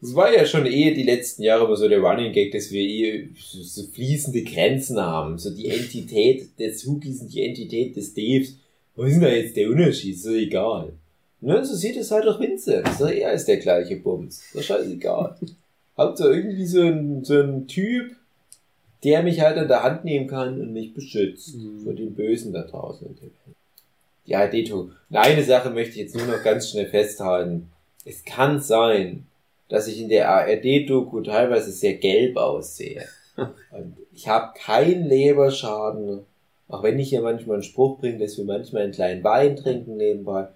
[0.01, 2.81] Es war ja schon eh die letzten Jahre immer so der Running Gag, dass wir
[2.81, 5.39] eh so, so fließende Grenzen haben.
[5.39, 8.57] So die Entität des Hookies und die Entität des Daves.
[8.97, 10.15] Was ist denn da jetzt der Unterschied?
[10.15, 10.93] Ist doch egal.
[11.41, 12.89] Ne, so sieht es halt auch Vincent.
[12.99, 14.43] So, er ist der gleiche Bums.
[14.53, 15.37] Das ist scheißegal.
[15.97, 18.17] Hauptsache irgendwie so ein, so ein Typ,
[19.05, 21.81] der mich halt an der Hand nehmen kann und mich beschützt Mhm.
[21.85, 23.17] vor den Bösen da draußen.
[24.27, 24.91] Ja, Deto.
[25.11, 27.71] Eine Sache möchte ich jetzt nur noch ganz schnell festhalten.
[28.05, 29.27] Es kann sein,
[29.69, 33.05] dass ich in der ARD-Doku teilweise sehr gelb aussehe.
[33.37, 36.21] Und ich habe keinen Leberschaden
[36.69, 39.97] Auch wenn ich hier manchmal einen Spruch bringe, dass wir manchmal einen kleinen Wein trinken
[39.97, 40.49] nebenbei.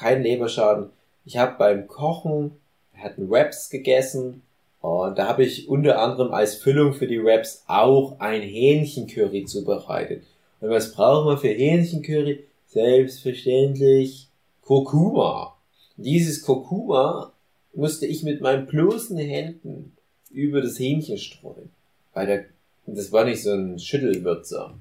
[0.00, 0.88] Kein Leberschaden.
[1.26, 2.52] Ich habe beim Kochen,
[2.94, 4.40] wir hatten Wraps gegessen.
[4.80, 10.22] Und da habe ich unter anderem als Füllung für die Wraps auch ein Hähnchencurry zubereitet.
[10.62, 12.44] Und was brauchen wir für Hähnchencurry?
[12.68, 14.28] Selbstverständlich
[14.62, 15.58] Kurkuma.
[15.98, 17.34] Dieses Kurkuma
[17.74, 19.92] musste ich mit meinen bloßen Händen
[20.30, 21.68] über das Hähnchen streuen.
[22.14, 22.44] Weil der,
[22.86, 24.72] das war nicht so ein Schüttelwürzer.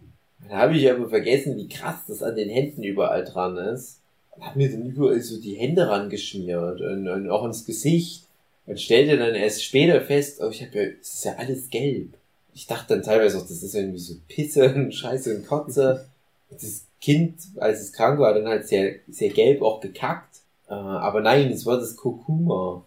[0.48, 3.99] Da habe ich aber vergessen, wie krass das an den Händen überall dran ist.
[4.40, 8.26] Habe mir dann überall so die Hände rangeschmiert und, und auch ins Gesicht.
[8.66, 12.14] Und stellte dann erst später fest, oh, ich habe ja, das ist ja alles gelb.
[12.54, 16.08] Ich dachte dann teilweise auch, das ist irgendwie so Pisse und Scheiße und Kotze.
[16.52, 20.42] Das Kind, als es krank war, dann halt sehr, sehr gelb auch gekackt.
[20.68, 22.84] Äh, aber nein, es war das Kurkuma.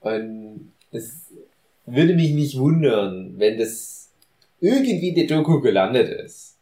[0.00, 1.26] Und es
[1.86, 4.08] würde mich nicht wundern, wenn das
[4.60, 6.56] irgendwie in der Doku gelandet ist.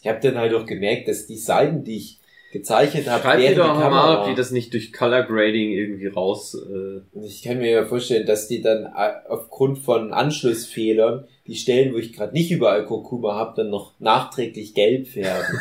[0.00, 2.18] Ich habe dann halt auch gemerkt, dass die Seiten, die ich
[2.54, 6.06] gezeichnet habe, Schreib dir während doch mal, ob die das nicht durch Color Grading irgendwie
[6.06, 6.54] raus.
[6.54, 11.92] Äh, ich kann mir ja vorstellen, dass die dann äh, aufgrund von Anschlussfehlern die Stellen,
[11.92, 15.58] wo ich gerade nicht überall Kurkuma habe, dann noch nachträglich gelb färben.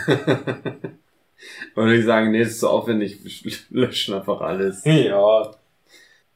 [1.76, 3.18] oder die sagen, nee, das ist so aufwendig,
[3.72, 4.86] löschen einfach alles.
[4.86, 5.52] ja.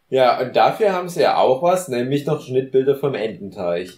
[0.09, 3.91] Ja, und dafür haben sie ja auch was, nämlich noch Schnittbilder vom Ententeich.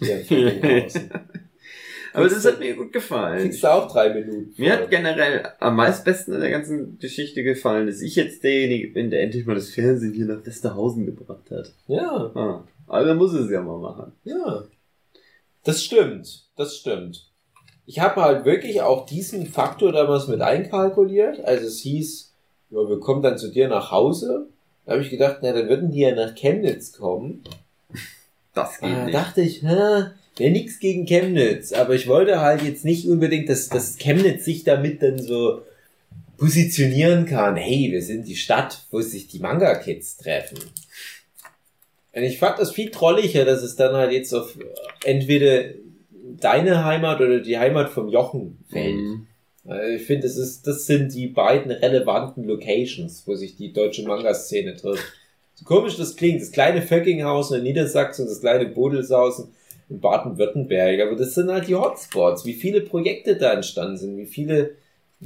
[2.12, 3.40] Aber das hat mir gut gefallen.
[3.40, 4.52] Kriegst du auch drei Minuten.
[4.56, 9.10] Mir hat generell am meistbesten in der ganzen Geschichte gefallen, dass ich jetzt derjenige bin,
[9.10, 11.72] der endlich mal das Fernsehen hier nach Westerhausen gebracht hat.
[11.86, 14.12] Ja, Ah, also muss es ja mal machen.
[14.24, 14.64] ja.
[15.62, 17.26] Das stimmt, das stimmt.
[17.84, 21.44] Ich habe halt wirklich auch diesen Faktor damals mit einkalkuliert.
[21.44, 22.32] Also es hieß,
[22.70, 24.46] ja, wir kommen dann zu dir nach Hause.
[24.86, 27.44] Da habe ich gedacht, na, dann würden die ja nach Chemnitz kommen.
[28.54, 29.14] Das geht Da nicht.
[29.14, 30.04] dachte ich, hä,
[30.40, 31.72] wäre nix gegen Chemnitz.
[31.72, 35.62] Aber ich wollte halt jetzt nicht unbedingt, dass, dass Chemnitz sich damit dann so
[36.36, 37.56] positionieren kann.
[37.56, 40.58] Hey, wir sind die Stadt, wo sich die Manga-Kids treffen.
[42.12, 44.58] Und ich fand das viel trolliger, dass es dann halt jetzt auf
[45.04, 45.64] entweder
[46.40, 48.96] deine Heimat oder die Heimat vom Jochen fällt.
[48.96, 49.26] Mhm.
[49.94, 54.74] Ich finde, das ist, das sind die beiden relevanten Locations, wo sich die deutsche Manga-Szene
[54.74, 55.04] trifft.
[55.54, 59.48] So komisch das klingt, das kleine Vöckinghausen in Niedersachsen und das kleine Bodelshausen
[59.90, 64.26] in Baden-Württemberg, aber das sind halt die Hotspots, wie viele Projekte da entstanden sind, wie
[64.26, 64.70] viele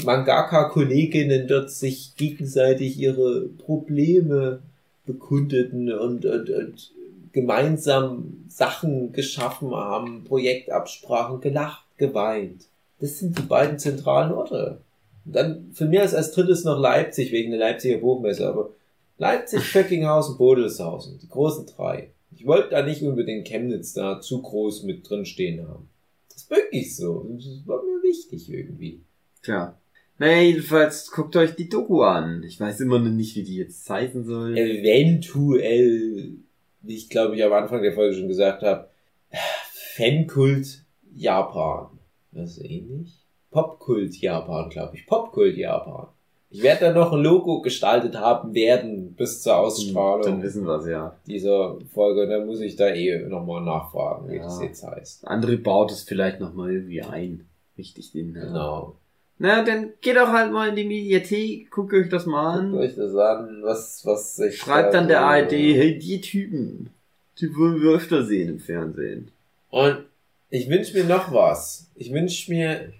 [0.02, 4.60] Mangaka-Kolleginnen dort sich gegenseitig ihre Probleme
[5.06, 6.92] bekundeten und, und, und
[7.32, 12.64] gemeinsam Sachen geschaffen haben, Projektabsprachen, gelacht, geweint.
[13.00, 14.78] Das sind die beiden zentralen Orte.
[15.26, 18.70] Und dann für mich ist als drittes noch Leipzig wegen der Leipziger Buchmesse, aber
[19.18, 22.08] Leipzig, Vöckinghausen, Bodelshausen, die großen drei.
[22.34, 25.88] Ich wollte da nicht unbedingt Chemnitz da zu groß mit drin stehen haben.
[26.28, 27.26] Das ist wirklich so.
[27.36, 29.02] Das war mir wichtig irgendwie.
[29.42, 29.80] Klar.
[30.18, 32.42] Naja, jedenfalls guckt euch die Doku an.
[32.44, 34.56] Ich weiß immer noch nicht, wie die jetzt heißen soll.
[34.56, 36.34] Eventuell,
[36.82, 38.88] wie ich glaube ich am Anfang der Folge schon gesagt habe,
[39.96, 41.98] Fankult Japan.
[42.32, 43.24] Das ist ähnlich?
[43.50, 45.06] Popkult Japan, glaube ich.
[45.06, 46.08] Popkult Japan.
[46.56, 50.86] Ich werde da noch ein Logo gestaltet haben werden bis zur Dann Ausstrahlung wissen wir's
[50.86, 51.16] ja.
[51.26, 52.22] dieser Folge.
[52.22, 54.44] Und dann muss ich da eh nochmal nachfragen, wie Ja.
[54.44, 55.26] das jetzt heißt.
[55.28, 57.44] André baut es vielleicht nochmal irgendwie ein.
[57.76, 58.36] Richtig den.
[58.36, 58.94] äh, Genau.
[59.38, 62.78] Na, dann geht doch halt mal in die Mediathek, guckt euch das mal Guckt an.
[62.78, 66.90] euch das an, was, was ich Schreibt da dann der so- ARD, hey, die Typen,
[67.40, 69.32] die wollen wir öfter sehen im Fernsehen.
[69.70, 70.04] Und
[70.50, 71.90] ich wünsche mir noch was.
[71.96, 72.92] Ich wünsche mir,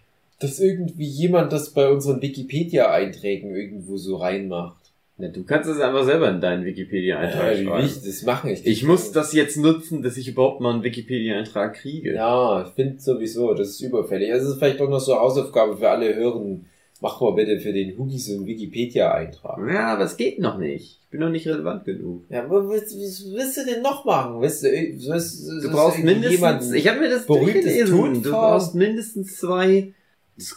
[0.44, 4.76] dass irgendwie jemand das bei unseren Wikipedia-Einträgen irgendwo so reinmacht.
[5.16, 7.86] Na, du kannst es einfach selber in deinen Wikipedia-Eintrag Äh, will schreiben.
[7.86, 8.50] ich das machen?
[8.50, 12.14] Ich, Ich muss das jetzt nutzen, dass ich überhaupt mal einen Wikipedia-Eintrag kriege.
[12.14, 14.32] Ja, ich finde sowieso, das ist überfällig.
[14.32, 16.66] Also, Es ist vielleicht doch noch so Hausaufgabe für alle Hören.
[17.00, 19.58] Mach mal bitte für den Hugi so einen Wikipedia-Eintrag.
[19.72, 20.98] Ja, aber es geht noch nicht.
[21.04, 22.24] Ich bin noch nicht relevant genug.
[22.28, 24.40] Ja, aber was, was willst du denn noch machen?
[24.40, 28.22] Willst du, willst, Du brauchst mindestens, ich habe mir das durchgelesen.
[28.22, 29.92] Du brauchst mindestens zwei,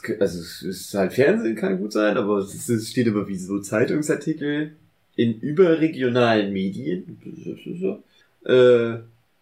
[0.01, 3.37] k- also es ist halt Fernsehen, kann gut sein, aber es, es steht aber wie
[3.37, 4.71] so Zeitungsartikel
[5.15, 7.17] in überregionalen Medien,
[8.45, 8.95] äh,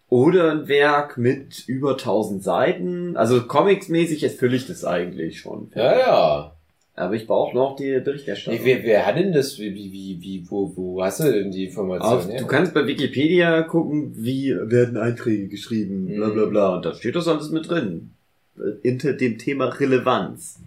[0.08, 5.70] oder ein Werk mit über 1000 Seiten, also comicsmäßig erfülle ich das eigentlich schon.
[5.74, 6.52] Ja, ja.
[6.94, 8.60] Aber ich brauche noch die Berichterstattung.
[8.64, 9.58] Wer, wer hat denn das?
[9.58, 12.10] Wie, wie, wie, wo, wo hast du denn die Information?
[12.20, 12.40] Auf, her?
[12.40, 16.50] du kannst bei Wikipedia gucken, wie werden Einträge geschrieben, bla bla Mhm.
[16.50, 16.76] bla.
[16.76, 18.12] Und da steht das alles mit drin.
[18.58, 20.58] Äh, Hinter dem Thema Relevanz.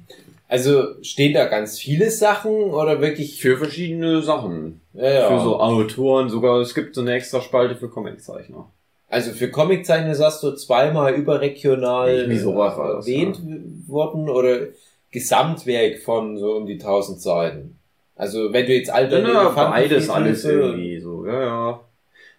[0.47, 3.39] Also stehen da ganz viele Sachen oder wirklich?
[3.39, 4.81] Für verschiedene Sachen.
[4.93, 5.27] Ja, ja.
[5.27, 8.67] Für so Autoren, sogar es gibt so eine extra Spalte für Comiczeichner.
[9.07, 13.39] Also für Comiczeichner sagst du zweimal überregional Irgendwie sowas war das, erwähnt
[13.87, 14.67] worden oder
[15.11, 17.79] Gesamtwerk von so um die 1000 Seiten.
[18.15, 21.79] Also wenn du jetzt alte Ja, beides alles äh, irgendwie so, ja, ja.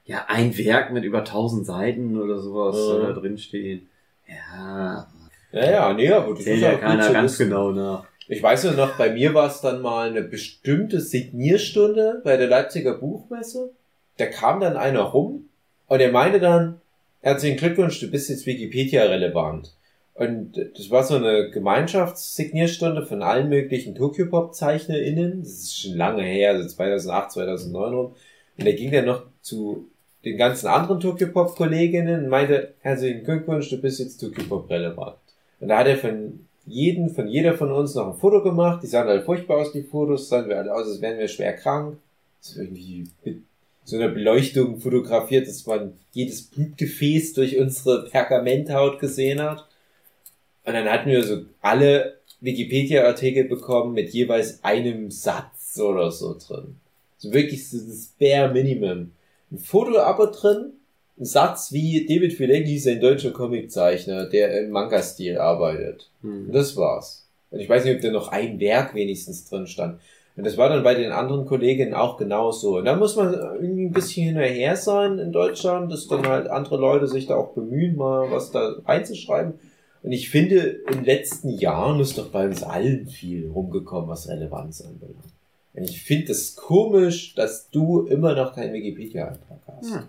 [0.04, 2.82] Ja, ein Werk mit über 1000 Seiten oder sowas Ja.
[2.82, 3.88] soll da drin stehen.
[4.28, 5.06] Ja,
[5.52, 7.48] Ja, ja, nee, aber das zählt ist ja keiner zu ganz wissen.
[7.48, 8.04] genau nach.
[8.28, 12.46] Ich weiß nur noch, bei mir war es dann mal eine bestimmte Signierstunde bei der
[12.46, 13.72] Leipziger Buchmesse.
[14.18, 15.48] Da kam dann einer rum
[15.88, 16.80] und er meinte dann,
[17.22, 19.72] herzlichen Glückwunsch, du bist jetzt Wikipedia relevant.
[20.14, 25.40] Und das war so eine Gemeinschaftssignierstunde von allen möglichen Tokyopop-ZeichnerInnen.
[25.40, 28.14] Das ist schon lange her, also 2008, 2009 rum.
[28.58, 29.88] Und er ging dann noch zu
[30.24, 35.16] den ganzen anderen Tokyopop-Kolleginnen und meinte, herzlichen Glückwunsch, du bist jetzt Tokyopop relevant.
[35.60, 38.82] Und da hat er von jeden, von jeder von uns noch ein Foto gemacht.
[38.82, 40.28] Die sahen alle furchtbar aus, die Fotos.
[40.28, 41.98] Sahen wir alle aus, als wären wir schwer krank.
[42.40, 43.42] Ist irgendwie mit
[43.84, 49.66] so einer Beleuchtung fotografiert, dass man jedes Blutgefäß durch unsere Pergamenthaut gesehen hat.
[50.64, 56.76] Und dann hatten wir so alle Wikipedia-Artikel bekommen mit jeweils einem Satz oder so drin.
[57.18, 59.12] So wirklich so das bare Minimum.
[59.50, 60.72] Ein Foto aber drin,
[61.24, 66.10] Satz wie David Filecki ist ein deutscher Comiczeichner, der im Manga-Stil arbeitet.
[66.22, 66.52] Und Hm.
[66.52, 67.26] das war's.
[67.50, 70.00] Und ich weiß nicht, ob da noch ein Werk wenigstens drin stand.
[70.36, 72.78] Und das war dann bei den anderen Kolleginnen auch genauso.
[72.78, 76.76] Und da muss man irgendwie ein bisschen hinterher sein in Deutschland, dass dann halt andere
[76.76, 79.54] Leute sich da auch bemühen, mal was da reinzuschreiben.
[80.02, 84.28] Und ich finde, in den letzten Jahren ist doch bei uns allen viel rumgekommen, was
[84.28, 85.18] Relevanz anbelangt.
[85.74, 89.94] Und ich finde es komisch, dass du immer noch keinen Wikipedia-Eintrag hast.
[89.94, 90.02] Hm.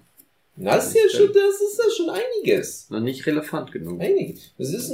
[0.58, 2.89] Das ist ja schon, das ist ja schon einiges.
[2.89, 4.02] Noch nicht relevant genug.
[4.02, 4.36] Einige.
[4.58, 4.93] Das ist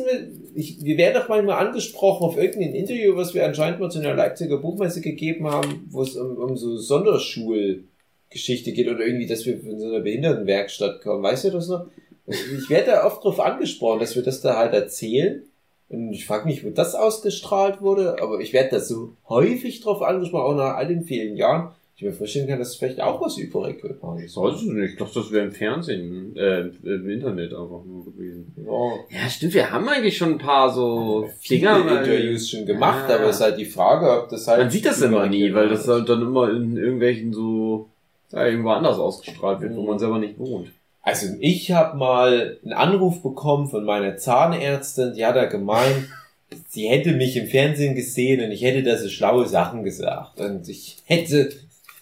[0.53, 4.14] ich, wir werden doch manchmal angesprochen auf irgendein Interview, was wir anscheinend mal zu einer
[4.14, 9.60] Leipziger Buchmesse gegeben haben, wo es um, um so Sonderschulgeschichte geht oder irgendwie, dass wir
[9.60, 11.24] von so einer Behindertenwerkstatt kommen.
[11.24, 11.88] Weißt du das noch?
[12.28, 15.43] Ich werde da oft drauf angesprochen, dass wir das da halt erzählen.
[15.89, 20.01] Und ich frage mich, wo das ausgestrahlt wurde, aber ich werde da so häufig drauf
[20.01, 21.72] angesprochen, auch nach all den vielen Jahren.
[22.00, 24.38] Ich mir vorstellen kann, dass vielleicht auch was überregional ist.
[24.38, 24.91] Weiß ich nicht.
[24.93, 28.54] Ich dachte, das wäre im Fernsehen, äh, im Internet einfach nur gewesen.
[28.56, 29.20] Ja.
[29.24, 29.56] Ja, stimmt.
[29.56, 33.16] Wir haben eigentlich schon ein paar so Dinger, weil- Interviews schon gemacht, Ja.
[33.16, 34.60] aber es ist halt die Frage, ob das halt.
[34.60, 37.89] Man sieht das immer nie, weil das halt dann immer in irgendwelchen so,
[38.32, 39.88] ja, irgendwo anders ausgestrahlt wird, wo Mhm.
[39.88, 40.68] man selber nicht wohnt.
[41.02, 46.10] Also ich habe mal einen Anruf bekommen von meiner Zahnärztin, die hat da gemeint,
[46.70, 50.39] sie hätte mich im Fernsehen gesehen und ich hätte da so schlaue Sachen gesagt.
[50.39, 51.50] Und ich hätte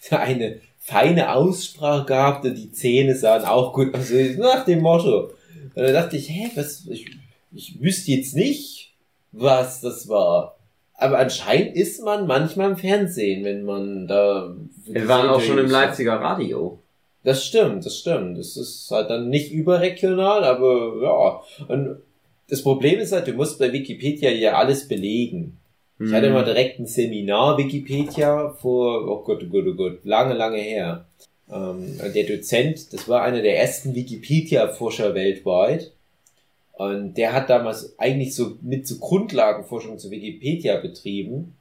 [0.10, 4.10] eine feine Aussprache gehabt und die Zähne sahen auch gut aus.
[4.38, 5.32] Nach dem Motto.
[5.74, 7.06] Und da dachte ich, hä, was, ich,
[7.52, 8.94] ich wüsste jetzt nicht,
[9.32, 10.56] was das war.
[10.94, 14.54] Aber anscheinend ist man manchmal im Fernsehen, wenn man da...
[14.86, 16.78] Wir waren auch schon im Leipziger Radio.
[17.22, 18.38] das stimmt, das stimmt.
[18.38, 21.66] Das ist halt dann nicht überregional, aber ja.
[21.68, 21.98] Und
[22.48, 25.58] das Problem ist halt, du musst bei Wikipedia ja alles belegen.
[25.98, 26.34] Ich hatte Mhm.
[26.34, 31.06] mal direkt ein Seminar Wikipedia vor, oh Gott, oh Gott, oh Gott, lange, lange her.
[31.50, 35.92] Ähm, der Dozent, das war einer der ersten Wikipedia-Forscher weltweit.
[36.72, 41.56] Und der hat damals eigentlich so mit so Grundlagenforschung zu Wikipedia betrieben.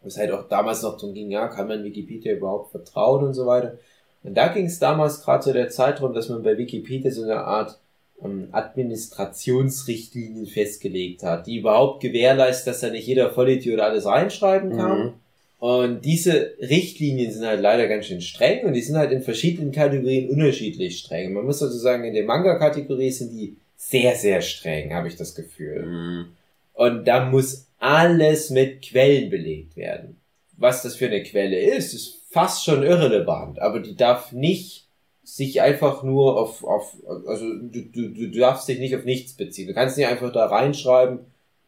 [0.00, 3.46] Was halt auch damals noch darum ging, ja, kann man Wikipedia überhaupt vertrauen und so
[3.46, 3.78] weiter.
[4.22, 7.22] Und da ging es damals gerade zu der Zeit drum, dass man bei Wikipedia so
[7.24, 7.78] eine Art
[8.24, 14.98] ähm, Administrationsrichtlinien festgelegt hat, die überhaupt gewährleistet, dass da nicht jeder Vollidiot alles reinschreiben kann.
[14.98, 15.12] Mhm.
[15.58, 19.72] Und diese Richtlinien sind halt leider ganz schön streng und die sind halt in verschiedenen
[19.72, 21.32] Kategorien unterschiedlich streng.
[21.32, 25.34] Man muss also sagen, in der Manga-Kategorie sind die sehr, sehr streng, habe ich das
[25.34, 25.86] Gefühl.
[25.86, 26.26] Mhm.
[26.74, 30.16] Und da muss alles mit Quellen belegt werden.
[30.56, 34.83] Was das für eine Quelle ist, ist fast schon irrelevant, aber die darf nicht
[35.24, 36.96] sich einfach nur auf, auf
[37.26, 39.66] also du, du, du darfst dich nicht auf nichts beziehen.
[39.66, 41.20] Du kannst nicht einfach da reinschreiben,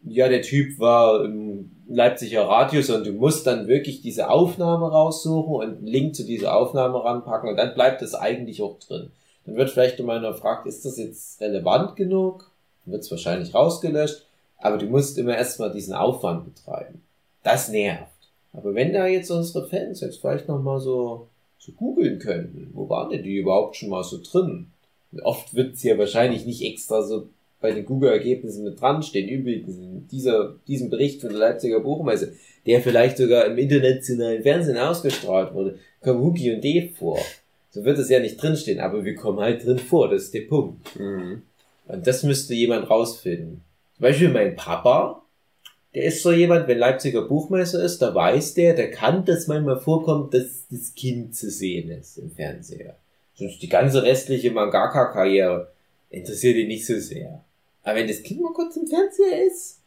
[0.08, 5.54] ja, der Typ war im Leipziger Radio, sondern du musst dann wirklich diese Aufnahme raussuchen
[5.54, 9.10] und einen Link zu dieser Aufnahme ranpacken und dann bleibt das eigentlich auch drin.
[9.44, 12.50] Dann wird vielleicht immer noch gefragt, ist das jetzt relevant genug?
[12.84, 14.26] Dann wird es wahrscheinlich rausgelöscht,
[14.58, 17.02] aber du musst immer erstmal diesen Aufwand betreiben.
[17.42, 18.12] Das nervt.
[18.52, 21.28] Aber wenn da jetzt unsere Fans jetzt vielleicht nochmal so,
[21.66, 24.68] so googeln könnten, wo waren denn die überhaupt schon mal so drin?
[25.22, 27.28] Oft wird's ja wahrscheinlich nicht extra so
[27.60, 29.28] bei den Google-Ergebnissen mit dran stehen.
[29.28, 32.34] Übrigens, in dieser, diesem Bericht von der Leipziger Buchmesse,
[32.66, 37.18] der vielleicht sogar im internationalen Fernsehen ausgestrahlt wurde, kommen Huki und Dave vor.
[37.70, 40.42] So wird es ja nicht drinstehen, aber wir kommen halt drin vor, das ist der
[40.42, 40.98] Punkt.
[40.98, 41.42] Mhm.
[41.88, 43.62] Und das müsste jemand rausfinden.
[43.96, 45.22] Zum Beispiel mein Papa,
[45.96, 49.80] der ist so jemand, wenn Leipziger Buchmesse ist, da weiß der, der kann, dass manchmal
[49.80, 52.96] vorkommt, dass das Kind zu sehen ist im Fernseher.
[53.34, 55.72] Sonst die ganze restliche Mangaka-Karriere
[56.10, 57.42] interessiert ihn nicht so sehr.
[57.82, 59.80] Aber wenn das Kind mal kurz im Fernseher ist,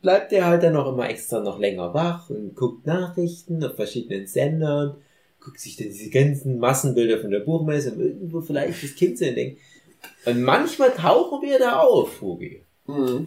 [0.00, 4.26] bleibt er halt dann noch immer extra noch länger wach und guckt Nachrichten auf verschiedenen
[4.26, 4.96] Sendern,
[5.40, 9.26] guckt sich dann diese ganzen Massenbilder von der Buchmesse, um irgendwo vielleicht das Kind zu
[9.26, 9.58] entdecken.
[10.24, 12.62] Und manchmal tauchen wir da auf, Fugi.
[12.86, 13.26] Mhm.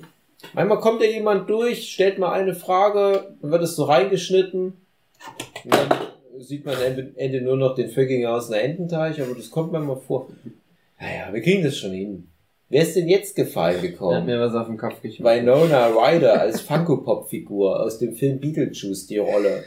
[0.53, 4.73] Manchmal kommt ja jemand durch, stellt mal eine Frage, dann wird es so reingeschnitten.
[5.63, 5.89] Und dann
[6.39, 9.97] sieht man am Ende nur noch den Vögginger aus einer Ententeich, aber das kommt manchmal
[9.97, 10.27] vor.
[10.99, 12.27] Naja, wir kriegen das schon hin.
[12.69, 14.25] Wer ist denn jetzt gefallen Hat gekommen?
[14.25, 15.25] mir was auf den Kopf geschmissen.
[15.25, 19.63] Winona Ryder als Funko-Pop-Figur aus dem Film Beetlejuice, die Rolle.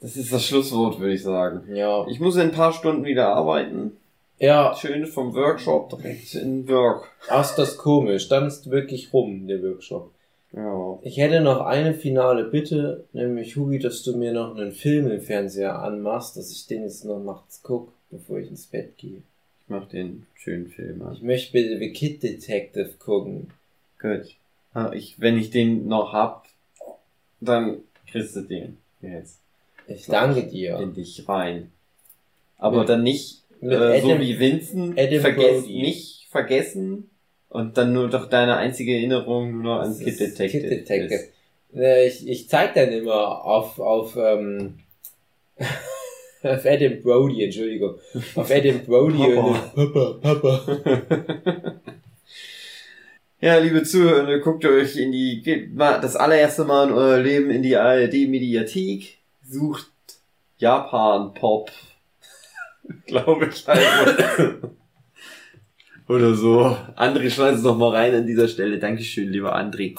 [0.00, 1.74] Das ist das Schlusswort, würde ich sagen.
[1.74, 2.06] Ja.
[2.08, 3.96] Ich muss in ein paar Stunden wieder arbeiten.
[4.38, 7.10] Ja, Schön vom Workshop direkt in Work.
[7.28, 8.28] ach, ist das komisch.
[8.28, 10.10] Dann ist wirklich rum, der Workshop.
[10.52, 10.98] Ja.
[11.02, 15.20] Ich hätte noch eine finale Bitte, nämlich Hugi, dass du mir noch einen Film im
[15.20, 19.18] Fernseher anmachst, dass ich den jetzt noch nachts gucke, bevor ich ins Bett gehe.
[19.62, 21.14] Ich mach den schönen Film an.
[21.14, 23.50] Ich möchte bitte The Kid Detective gucken.
[24.00, 24.34] Gut.
[24.74, 26.46] Ah, Ich, wenn ich den noch hab,
[27.40, 27.78] dann
[28.10, 29.40] kriegst du den jetzt
[29.86, 30.78] Ich danke dir.
[30.80, 31.70] in dich rein.
[32.58, 35.82] Aber Mit- dann nicht äh, so wie Vincent Adam vergessen, Brody.
[35.82, 37.10] nicht vergessen
[37.48, 40.48] und dann nur doch deine einzige Erinnerung nur noch an Das Kid Detective.
[40.60, 41.14] Kid Detective.
[41.14, 41.30] ist.
[41.76, 44.74] Äh, Ich, ich zeig dann immer auf, auf, ähm,
[46.42, 47.94] auf Adam Brody, Entschuldigung.
[48.34, 49.40] Auf Adam Brody Papa.
[49.74, 51.80] und Papa, Papa.
[53.40, 57.50] Ja, liebe Zuhörer, guckt euch in die, geht mal das allererste Mal in euer Leben
[57.50, 59.90] in die ARD-Mediathek, sucht
[60.56, 61.70] Japan-Pop,
[63.06, 64.58] glaube ich halt.
[66.08, 66.76] Oder so.
[66.96, 68.78] André, schneid es noch mal rein an dieser Stelle.
[68.78, 69.96] Dankeschön, lieber André.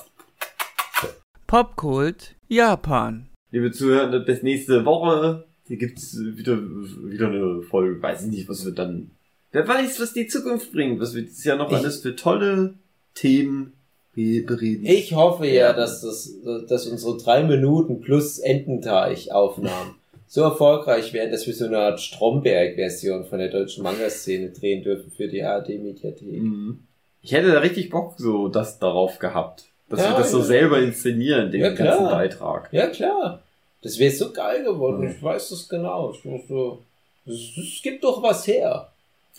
[1.47, 3.27] Popkult Japan.
[3.51, 5.45] Liebe Zuhörer, bis nächste Woche.
[5.67, 8.01] Hier gibt's wieder, wieder eine Folge.
[8.01, 9.11] Weiß ich nicht, was wir dann,
[9.51, 12.75] wer weiß, was die Zukunft bringt, was wir dieses Jahr noch Ich- alles für tolle
[13.15, 13.73] Themen
[14.13, 14.85] bereden.
[14.85, 16.31] Ich hoffe ja, dass das,
[16.69, 19.95] dass unsere drei Minuten plus Ententeich-Aufnahmen
[20.27, 25.11] so erfolgreich werden, dass wir so eine Art Stromberg-Version von der deutschen Manga-Szene drehen dürfen
[25.11, 26.21] für die ARD-Mediathek.
[26.31, 26.79] Mhm.
[27.21, 29.65] Ich hätte da richtig Bock so das darauf gehabt.
[29.89, 30.43] Dass Ja, wir das so ja.
[30.45, 32.05] selber inszenieren, den Ja, ganzen.
[32.05, 32.69] Beitrag.
[32.71, 33.41] Ja, klar.
[33.81, 35.01] Das wäre so geil geworden.
[35.05, 35.11] Mhm.
[35.11, 36.11] Ich weiß das genau.
[36.11, 36.81] Ich muss so,
[37.25, 38.89] es, es gibt doch was her.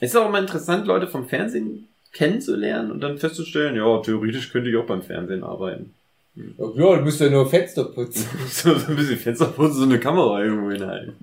[0.01, 4.70] Es ist auch immer interessant, Leute vom Fernsehen kennenzulernen und dann festzustellen, ja, theoretisch könnte
[4.70, 5.95] ich auch beim Fernsehen arbeiten.
[6.37, 8.26] Ja, klar, du musst ja nur Fenster putzen.
[8.51, 11.14] so, so ein bisschen Fensterputzen, so eine Kamera irgendwo hinhalten.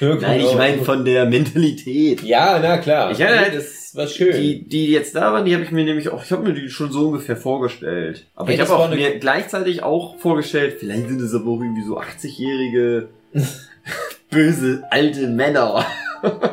[0.00, 2.22] Ja, Nein, ich meine von der Mentalität.
[2.22, 3.10] Ja, na klar.
[3.12, 4.32] Ich hatte halt- das war schön.
[4.40, 6.68] Die, die jetzt da waren, die habe ich mir nämlich auch, ich habe mir die
[6.68, 8.26] schon so ungefähr vorgestellt.
[8.36, 11.82] Aber Hey, ich habe auch mir gleichzeitig auch vorgestellt, vielleicht sind es aber auch irgendwie
[11.84, 13.08] so 80-jährige
[14.30, 15.84] böse alte Männer.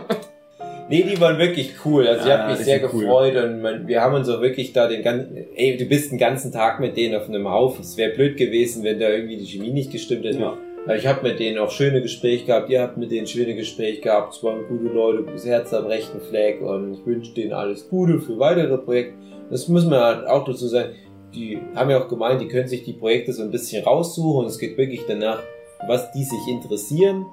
[0.89, 2.07] Nee, die waren wirklich cool.
[2.07, 3.01] Also, ich Ja, habe mich sehr sind cool.
[3.01, 6.17] gefreut und man, wir haben uns auch wirklich da den ganzen, ey, du bist den
[6.17, 7.81] ganzen Tag mit denen auf einem Haufen.
[7.81, 10.39] Es wäre blöd gewesen, wenn da irgendwie die Chemie nicht gestimmt hätte.
[10.39, 10.57] Ja.
[10.95, 14.33] Ich habe mit denen auch schöne Gespräche gehabt, ihr habt mit denen schöne Gespräche gehabt,
[14.35, 18.21] es waren gute Leute, das Herz am rechten Fleck und ich wünsche denen alles Gute
[18.21, 19.13] für weitere Projekte.
[19.49, 20.93] Das muss man halt auch dazu sagen,
[21.35, 24.45] die haben ja auch gemeint, die können sich die Projekte so ein bisschen raussuchen und
[24.45, 25.43] es geht wirklich danach,
[25.87, 27.25] was die sich interessieren.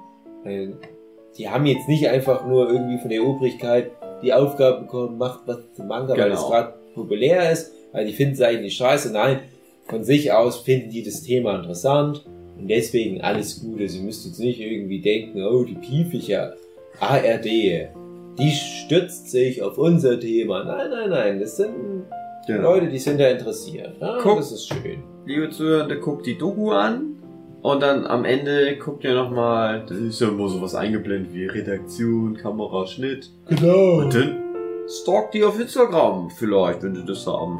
[1.35, 5.41] Weil Die haben jetzt nicht einfach nur irgendwie von der Obrigkeit die Aufgabe bekommen, macht
[5.45, 6.35] was zum Manga, weil Genau.
[6.41, 9.11] es gerade populär ist, weil die finden es eigentlich scheiße.
[9.11, 9.39] Nein,
[9.85, 12.25] von sich aus finden die das Thema interessant
[12.57, 13.87] und deswegen alles Gute.
[13.89, 16.55] Sie müsst jetzt nicht irgendwie denken, oh, die piefige
[16.99, 20.63] ARD, die stützt sich auf unser Thema.
[20.63, 22.05] Nein, nein, nein, das sind
[22.47, 23.95] Leute, die sind da interessiert.
[23.99, 24.37] Ja, Guck.
[24.37, 25.03] das ist schön.
[25.25, 27.14] Liebe Zuhörende, guckt die Doku an
[27.65, 32.37] und dann am Ende guckt ihr nochmal, das ist ja immer sowas eingeblendet wie Redaktion,
[32.37, 33.31] Kamera, Schnitt.
[33.47, 34.01] Genau.
[34.01, 34.43] Und dann
[34.87, 37.59] stalkt die auf Instagram vielleicht, wenn sie das haben.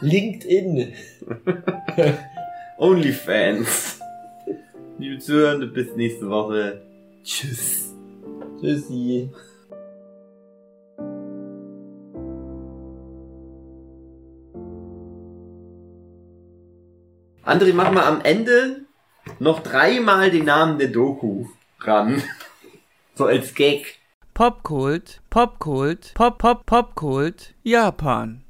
[0.00, 0.94] LinkedIn.
[2.78, 4.00] Onlyfans.
[4.98, 6.80] Liebe Zuhörende, bis nächste Woche.
[7.22, 7.94] Tschüss.
[8.60, 9.30] Tschüssi.
[17.44, 18.89] André, mach mal am Ende
[19.38, 21.46] noch dreimal den Namen der Doku
[21.80, 22.22] ran.
[23.16, 23.98] So als Gag.
[24.32, 28.42] Popkult, Popkult, Pop Pop Popkult Japan.